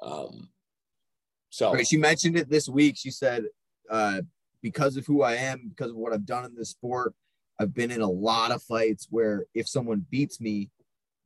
[0.00, 0.50] Um,
[1.50, 1.86] so Right.
[1.86, 2.96] She mentioned it this week.
[2.96, 3.44] She said,
[3.90, 4.22] uh,
[4.62, 7.14] because of who I am, because of what I've done in this sport,
[7.58, 10.70] I've been in a lot of fights where if someone beats me,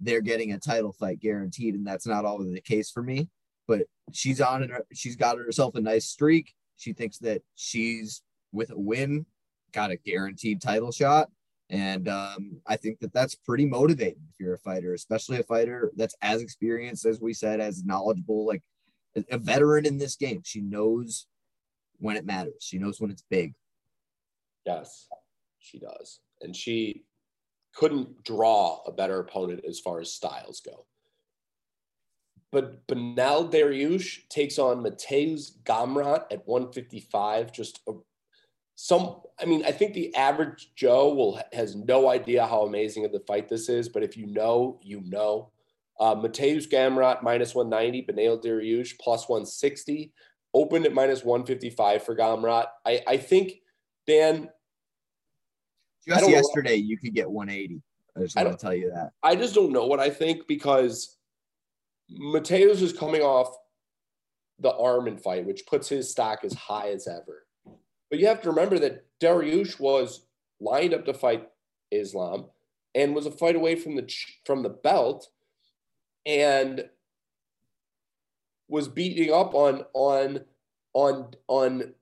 [0.00, 1.74] they're getting a title fight guaranteed.
[1.74, 3.28] And that's not always the case for me.
[3.68, 3.82] But
[4.12, 4.70] she's on it.
[4.92, 6.54] She's got herself a nice streak.
[6.76, 8.22] She thinks that she's
[8.52, 9.26] with a win,
[9.72, 11.28] got a guaranteed title shot.
[11.68, 15.90] And um, I think that that's pretty motivating if you're a fighter, especially a fighter
[15.96, 18.62] that's as experienced as we said, as knowledgeable, like
[19.16, 20.42] a- a veteran in this game.
[20.44, 21.26] She knows
[21.98, 22.54] when it matters.
[22.60, 23.54] She knows when it's big.
[24.64, 25.08] Yes,
[25.58, 26.20] she does.
[26.40, 27.04] And she
[27.76, 30.86] couldn't draw a better opponent as far as styles go.
[32.50, 37.52] But Beneil Dariush takes on Mateusz Gamrot at 155.
[37.52, 37.92] Just a,
[38.76, 43.12] some, I mean, I think the average Joe will has no idea how amazing of
[43.12, 43.90] the fight this is.
[43.90, 45.50] But if you know, you know.
[45.98, 50.12] Uh, Mateusz Gamrot minus 190, Beneil Dariush plus 160.
[50.54, 52.66] Opened at minus 155 for Gamrot.
[52.86, 53.60] I, I think,
[54.06, 54.48] Dan,
[56.08, 57.82] Just yesterday, you could get 180.
[58.16, 59.12] I just want to tell you that.
[59.22, 61.16] I just don't know what I think because
[62.10, 63.56] Mateusz is coming off
[64.60, 67.46] the Armin fight, which puts his stock as high as ever.
[68.08, 70.26] But you have to remember that Dariush was
[70.60, 71.48] lined up to fight
[71.90, 72.46] Islam
[72.94, 74.10] and was a fight away from the
[74.44, 75.28] from the belt,
[76.24, 76.88] and
[78.68, 80.40] was beating up on on
[80.94, 81.94] on on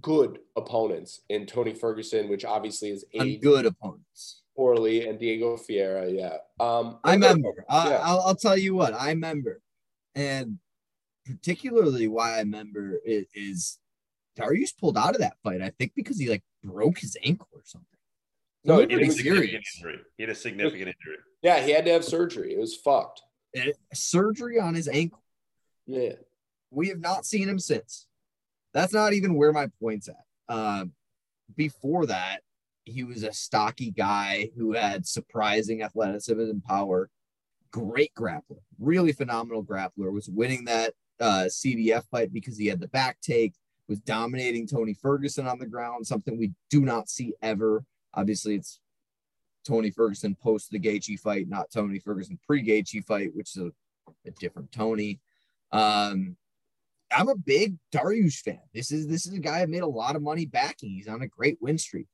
[0.00, 4.42] good opponents in Tony Ferguson, which obviously is On aged good opponents.
[4.56, 6.10] poorly, and Diego Ferreira.
[6.10, 6.36] Yeah.
[6.60, 7.64] Um, I remember.
[7.68, 8.00] I, Yeah.
[8.02, 9.60] I'll, I'll tell you what I remember,
[10.14, 10.58] and
[11.26, 13.78] particularly why I remember is, is
[14.38, 15.60] Dariush pulled out of that fight.
[15.62, 17.86] I think because he like broke his ankle or something.
[18.64, 20.00] No, He it looked He had a significant injury.
[20.16, 21.16] He had a significant injury.
[21.42, 22.54] Yeah, he had to have surgery.
[22.54, 23.20] It was fucked.
[23.54, 25.22] And surgery on his ankle.
[25.86, 26.12] Yeah.
[26.70, 28.06] We have not seen him since.
[28.74, 30.54] That's not even where my point's at.
[30.54, 30.92] Um,
[31.56, 32.40] before that,
[32.84, 37.10] he was a stocky guy who had surprising athleticism and power.
[37.70, 40.12] Great grappler, really phenomenal grappler.
[40.12, 43.54] Was winning that uh, CDF fight because he had the back take.
[43.88, 47.84] Was dominating Tony Ferguson on the ground, something we do not see ever.
[48.14, 48.80] Obviously, it's
[49.66, 53.72] Tony Ferguson post the Gaethje fight, not Tony Ferguson pre Gaethje fight, which is a,
[54.26, 55.20] a different Tony.
[55.72, 56.36] Um,
[57.14, 58.60] I'm a big Dariush fan.
[58.74, 60.90] This is this is a guy I made a lot of money backing.
[60.90, 62.06] He's on a great win streak,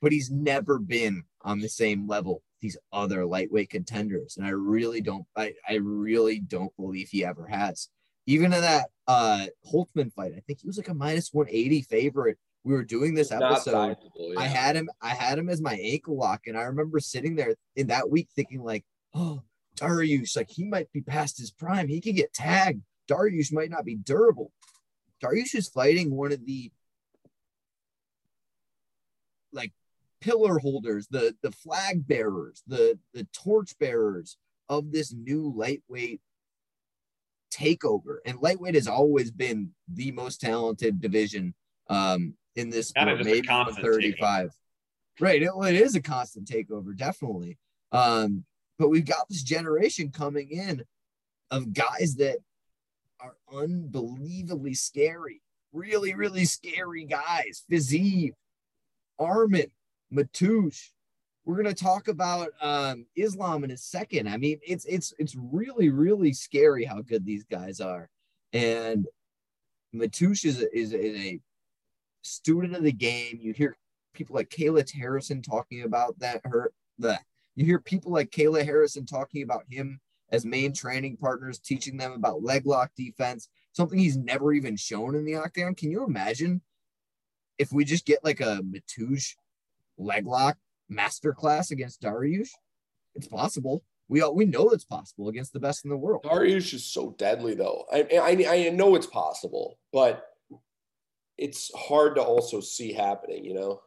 [0.00, 5.00] but he's never been on the same level these other lightweight contenders, and I really
[5.02, 5.26] don't.
[5.36, 7.88] I I really don't believe he ever has.
[8.26, 12.38] Even in that uh Holtzman fight, I think he was like a minus 180 favorite.
[12.64, 13.72] We were doing this episode.
[13.72, 14.88] sizable, I had him.
[15.02, 18.28] I had him as my ankle lock, and I remember sitting there in that week
[18.34, 19.42] thinking like, "Oh,
[19.76, 21.88] Dariush, like he might be past his prime.
[21.88, 22.82] He could get tagged.
[23.12, 24.52] Dariush might not be durable.
[25.22, 26.70] Dariush is fighting one of the
[29.52, 29.72] like
[30.20, 34.36] pillar holders, the the flag bearers, the the torch bearers
[34.68, 36.20] of this new lightweight
[37.52, 38.16] takeover.
[38.24, 41.54] And lightweight has always been the most talented division
[41.88, 44.50] um in this sport, maybe constant 35.
[45.20, 45.42] Right.
[45.42, 47.58] It, it is a constant takeover, definitely.
[47.92, 48.44] Um,
[48.78, 50.84] but we've got this generation coming in
[51.50, 52.38] of guys that
[53.22, 55.40] are unbelievably scary,
[55.72, 57.64] really, really scary guys.
[57.70, 58.32] Fiziev,
[59.20, 59.70] Arman,
[60.12, 60.90] Mateusz.
[61.44, 64.28] We're gonna talk about um, Islam in a second.
[64.28, 68.08] I mean, it's it's it's really, really scary how good these guys are.
[68.52, 69.06] And
[69.94, 71.40] Mateusz is a, is, a- is a
[72.22, 73.38] student of the game.
[73.40, 73.76] You hear
[74.14, 76.42] people like Kayla Harrison talking about that.
[76.44, 77.18] Her the
[77.56, 80.00] you hear people like Kayla Harrison talking about him
[80.32, 85.14] as main training partners, teaching them about leg lock defense, something he's never even shown
[85.14, 85.74] in the octagon.
[85.74, 86.62] Can you imagine
[87.58, 89.34] if we just get like a Mateusz
[89.98, 90.56] leg lock
[90.90, 92.48] masterclass against Dariush?
[93.14, 93.84] It's possible.
[94.08, 96.24] We all, we know it's possible against the best in the world.
[96.24, 97.84] Dariush is so deadly, though.
[97.92, 100.24] I, I I know it's possible, but
[101.38, 103.44] it's hard to also see happening.
[103.44, 103.80] You know,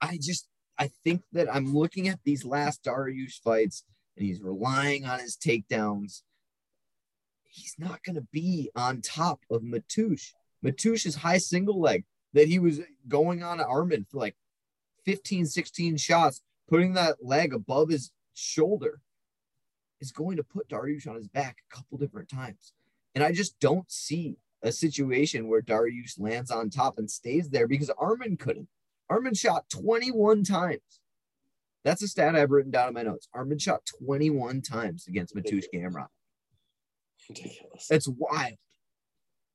[0.00, 3.84] I just I think that I'm looking at these last Dariush fights
[4.18, 6.22] and he's relying on his takedowns.
[7.44, 10.32] He's not going to be on top of Mateusz.
[10.64, 12.04] Mateusz's high single leg
[12.34, 14.36] that he was going on Arman for like
[15.04, 19.00] 15, 16 shots, putting that leg above his shoulder
[20.00, 22.72] is going to put Dariush on his back a couple different times.
[23.14, 27.66] And I just don't see a situation where Dariush lands on top and stays there
[27.66, 28.68] because Arman couldn't.
[29.08, 31.00] Armin shot 21 times.
[31.88, 33.28] That's a stat I've written down in my notes.
[33.34, 36.08] Arman shot 21 times against Mateusz Gamrot.
[37.30, 37.86] ridiculous.
[37.88, 38.58] That's wild.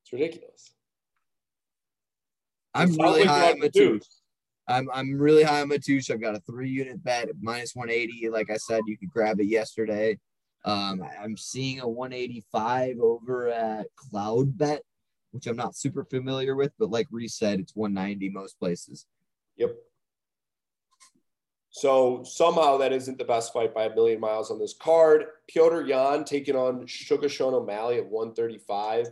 [0.01, 0.73] It's ridiculous.
[2.73, 4.01] I'm really high on like
[4.67, 6.09] I'm I'm really high on Mateusz.
[6.09, 8.29] I've got a three unit bet at minus 180.
[8.29, 10.17] Like I said, you could grab it yesterday.
[10.65, 14.81] Um, I'm seeing a 185 over at Cloud Bet,
[15.33, 19.05] which I'm not super familiar with, but like Reese said, it's 190 most places.
[19.57, 19.75] Yep.
[21.73, 25.25] So somehow that isn't the best fight by a million miles on this card.
[25.51, 29.07] Petr Yan taking on Sugar Sean O'Malley at 135.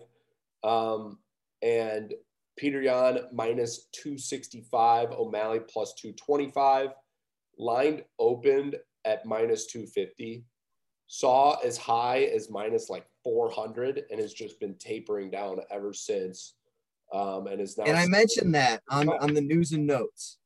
[0.64, 1.18] Um,
[1.64, 2.14] and
[2.58, 6.90] Peter Yan minus 265, O'Malley plus 225.
[7.58, 10.46] Lined opened at minus 250.
[11.08, 16.54] Saw as high as minus like 400 and has just been tapering down ever since.
[17.12, 17.86] Um, and is now.
[17.86, 20.38] And I mentioned that on, on the news and notes.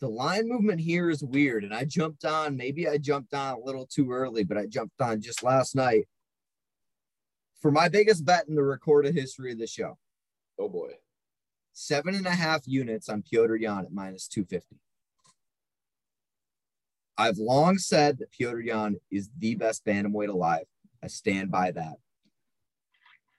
[0.00, 1.64] The line movement here is weird.
[1.64, 5.00] And I jumped on, maybe I jumped on a little too early, but I jumped
[5.00, 6.06] on just last night
[7.60, 9.98] for my biggest bet in the recorded history of the show.
[10.58, 10.92] Oh boy.
[11.72, 14.76] Seven and a half units on Petr Yan at minus 250.
[17.16, 20.66] I've long said that Petr Yan is the best bantamweight alive.
[21.02, 21.94] I stand by that.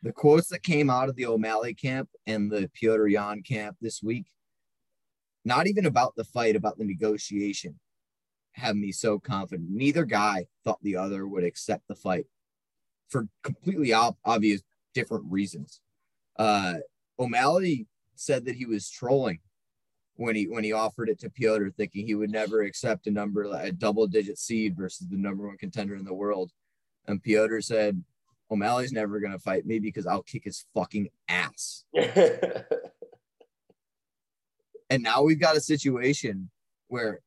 [0.01, 4.01] The quotes that came out of the O'Malley camp and the Petr Yan camp this
[4.01, 4.27] week,
[5.49, 7.79] not even about the fight, about the negotiation,
[8.51, 9.67] have me so confident.
[9.71, 12.27] Neither guy thought the other would accept the fight
[13.09, 14.61] for completely ob- obvious
[14.93, 15.81] different reasons.
[16.37, 16.75] Uh,
[17.17, 19.39] O'Malley said that he was trolling
[20.17, 23.43] when he when he offered it to Petr, thinking he would never accept a number
[23.43, 26.51] a double digit seed versus the number one contender in the world.
[27.07, 28.03] And Petr said,
[28.51, 31.85] O'Malley's never gonna fight me because I'll kick his fucking ass.
[34.89, 36.49] and now we've got a situation
[36.87, 37.19] where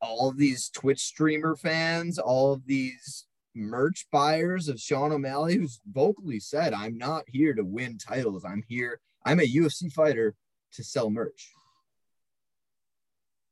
[0.00, 5.80] all of these Twitch streamer fans, all of these merch buyers of Sean O'Malley, who's
[5.90, 8.44] vocally said, I'm not here to win titles.
[8.44, 10.34] I'm here, I'm a UFC fighter
[10.72, 11.52] to sell merch.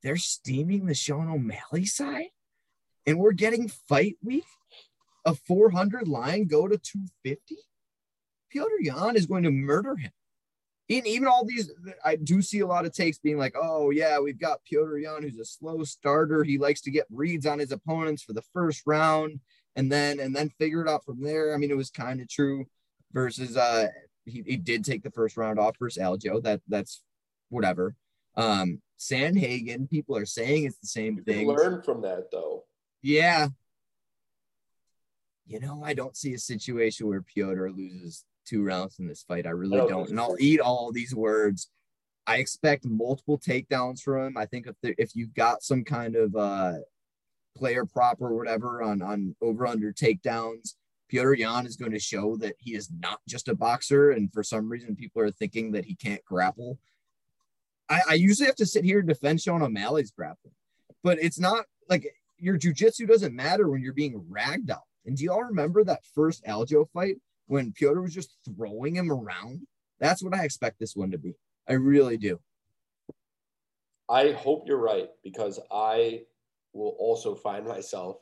[0.02, 2.30] They're steaming the Sean O'Malley side,
[3.06, 4.44] and we're getting fight week
[5.24, 7.58] a 400 line go to 250.
[8.54, 10.10] Petr Yan is going to murder him.
[10.90, 11.70] And even all these,
[12.04, 15.22] I do see a lot of takes being like, oh, yeah, we've got Petr Yan,
[15.22, 16.42] who's a slow starter.
[16.42, 19.38] He likes to get reads on his opponents for the first round
[19.76, 21.54] and then and then figure it out from there.
[21.54, 22.66] I mean, it was kind of true
[23.12, 23.88] versus uh
[24.24, 26.42] he, he did take the first round off versus Aljo.
[26.42, 27.02] That that's
[27.48, 27.94] whatever.
[28.36, 31.48] Um Sandhagen, people are saying it's the same you thing.
[31.48, 32.64] learn from that though.
[33.00, 33.48] Yeah.
[35.46, 39.46] You know, I don't see a situation where Petr loses two rounds in this fight.
[39.46, 40.10] I really I don't.
[40.10, 41.70] And I'll eat all these words.
[42.26, 44.36] I expect multiple takedowns from him.
[44.36, 46.74] I think if there, if you've got some kind of uh
[47.56, 50.74] player prop or whatever on on over under takedowns,
[51.12, 54.10] Petr Yan is going to show that he is not just a boxer.
[54.10, 56.78] And for some reason, people are thinking that he can't grapple.
[57.88, 60.54] I, I usually have to sit here and defend Sean O'Malley's grappling,
[61.02, 62.06] but it's not like
[62.38, 64.84] your jujitsu doesn't matter when you're being ragged out.
[65.04, 67.16] And do y'all remember that first Aljo fight
[67.50, 69.66] when Petr was just throwing him around?
[69.98, 71.34] That's what I expect this one to be.
[71.68, 72.38] I really do.
[74.08, 76.22] I hope you're right because I
[76.72, 78.18] will also find myself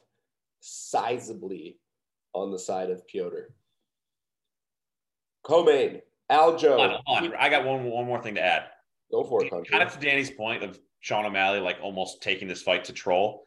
[0.63, 1.77] sizably
[2.33, 3.45] on the side of Petr.
[5.43, 6.01] Comain,
[6.31, 6.77] Aljo.
[6.77, 7.35] Hold on, hold on.
[7.39, 8.65] I got one one more thing to add.
[9.13, 9.71] Go for it, country.
[9.71, 13.47] Kind of to Danny's point of Sean O'Malley like almost taking this fight to troll.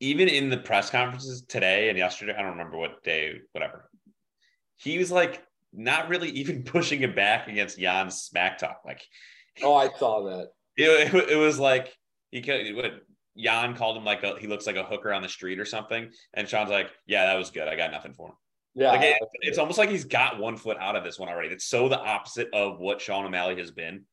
[0.00, 3.90] Even in the press conferences today and yesterday, I don't remember what day, whatever.
[4.78, 8.80] He was like not really even pushing it back against Yan's smack talk.
[8.84, 9.02] Like
[9.62, 10.50] Oh, I saw that.
[10.76, 11.92] it, it, it was like
[12.30, 13.02] he could what
[13.34, 16.10] Yan called him like a, he looks like a hooker on the street or something,
[16.34, 17.68] and Sean's like, yeah, that was good.
[17.68, 18.34] I got nothing for him.
[18.74, 21.48] Yeah, Like it, it's almost like he's got one foot out of this one already.
[21.48, 24.04] It's so the opposite of what Sean O'Malley has been.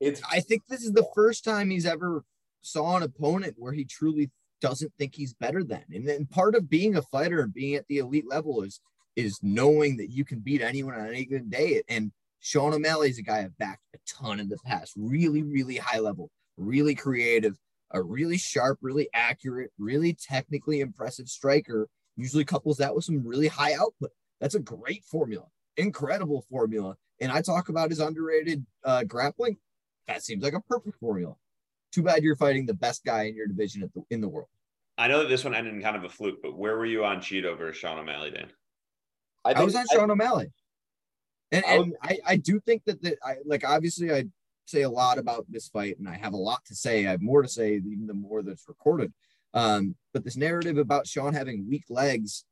[0.00, 2.24] it's I think this is the first time he's ever
[2.62, 5.84] saw an opponent where he truly doesn't think he's better than.
[5.92, 8.80] And then part of being a fighter and being at the elite level is
[9.16, 11.82] is knowing that you can beat anyone on any given day.
[11.88, 14.94] And Sean O'Malley is a guy I've backed a ton in the past.
[14.96, 17.56] Really, really high level, really creative,
[17.92, 21.88] a really sharp, really accurate, really technically impressive striker.
[22.16, 24.10] Usually couples that with some really high output.
[24.40, 25.46] That's a great formula,
[25.76, 26.96] incredible formula.
[27.20, 29.56] And I talk about his underrated uh, grappling.
[30.06, 31.34] That seems like a perfect formula.
[31.92, 34.48] Too bad you're fighting the best guy in your division the, in the world.
[34.98, 37.04] I know that this one ended in kind of a fluke, but where were you
[37.04, 38.50] on Chito versus Sean O'Malley, Dan?
[39.44, 40.52] I, was on Sean O'Malley,
[41.52, 44.24] and I and I, I do think that that I like obviously I
[44.66, 47.06] say a lot about this fight, and I have a lot to say.
[47.06, 49.12] I have more to say even the more that's recorded.
[49.52, 52.44] Um, but this narrative about Sean having weak legs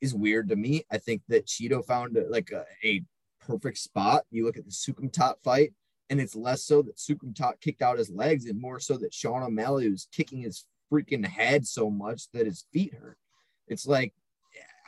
[0.00, 0.84] is weird to me.
[0.90, 3.02] I think that Chito found a, like a, a
[3.46, 4.24] perfect spot.
[4.30, 5.72] You look at the Soukhamthath fight,
[6.10, 9.42] and it's less so that Soukhamthath kicked out his legs, and more so that Sean
[9.42, 13.18] O'Malley was kicking his freaking head so much that his feet hurt.
[13.68, 14.14] It's like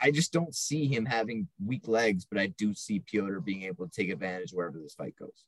[0.01, 3.87] I just don't see him having weak legs, but I do see Petr being able
[3.87, 5.45] to take advantage wherever this fight goes.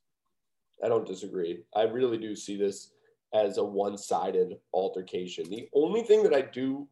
[0.82, 1.62] I don't disagree.
[1.74, 2.90] I really do see this
[3.32, 5.48] as a one-sided altercation.
[5.50, 6.86] The only thing that I do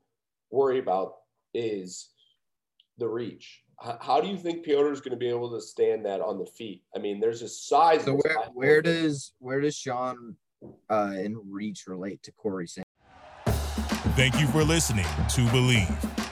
[0.51, 1.14] worry about
[1.55, 2.10] is
[2.98, 3.62] the reach.
[3.84, 6.39] H- How do you think Petr is going to be able to stand that on
[6.39, 6.82] the feet?
[6.97, 8.05] I mean, there's a size.
[8.05, 10.36] So where where does where does Sean
[10.90, 12.89] uh, in reach relate to Corey Sanders?
[14.16, 16.31] Thank you for listening to Bleav.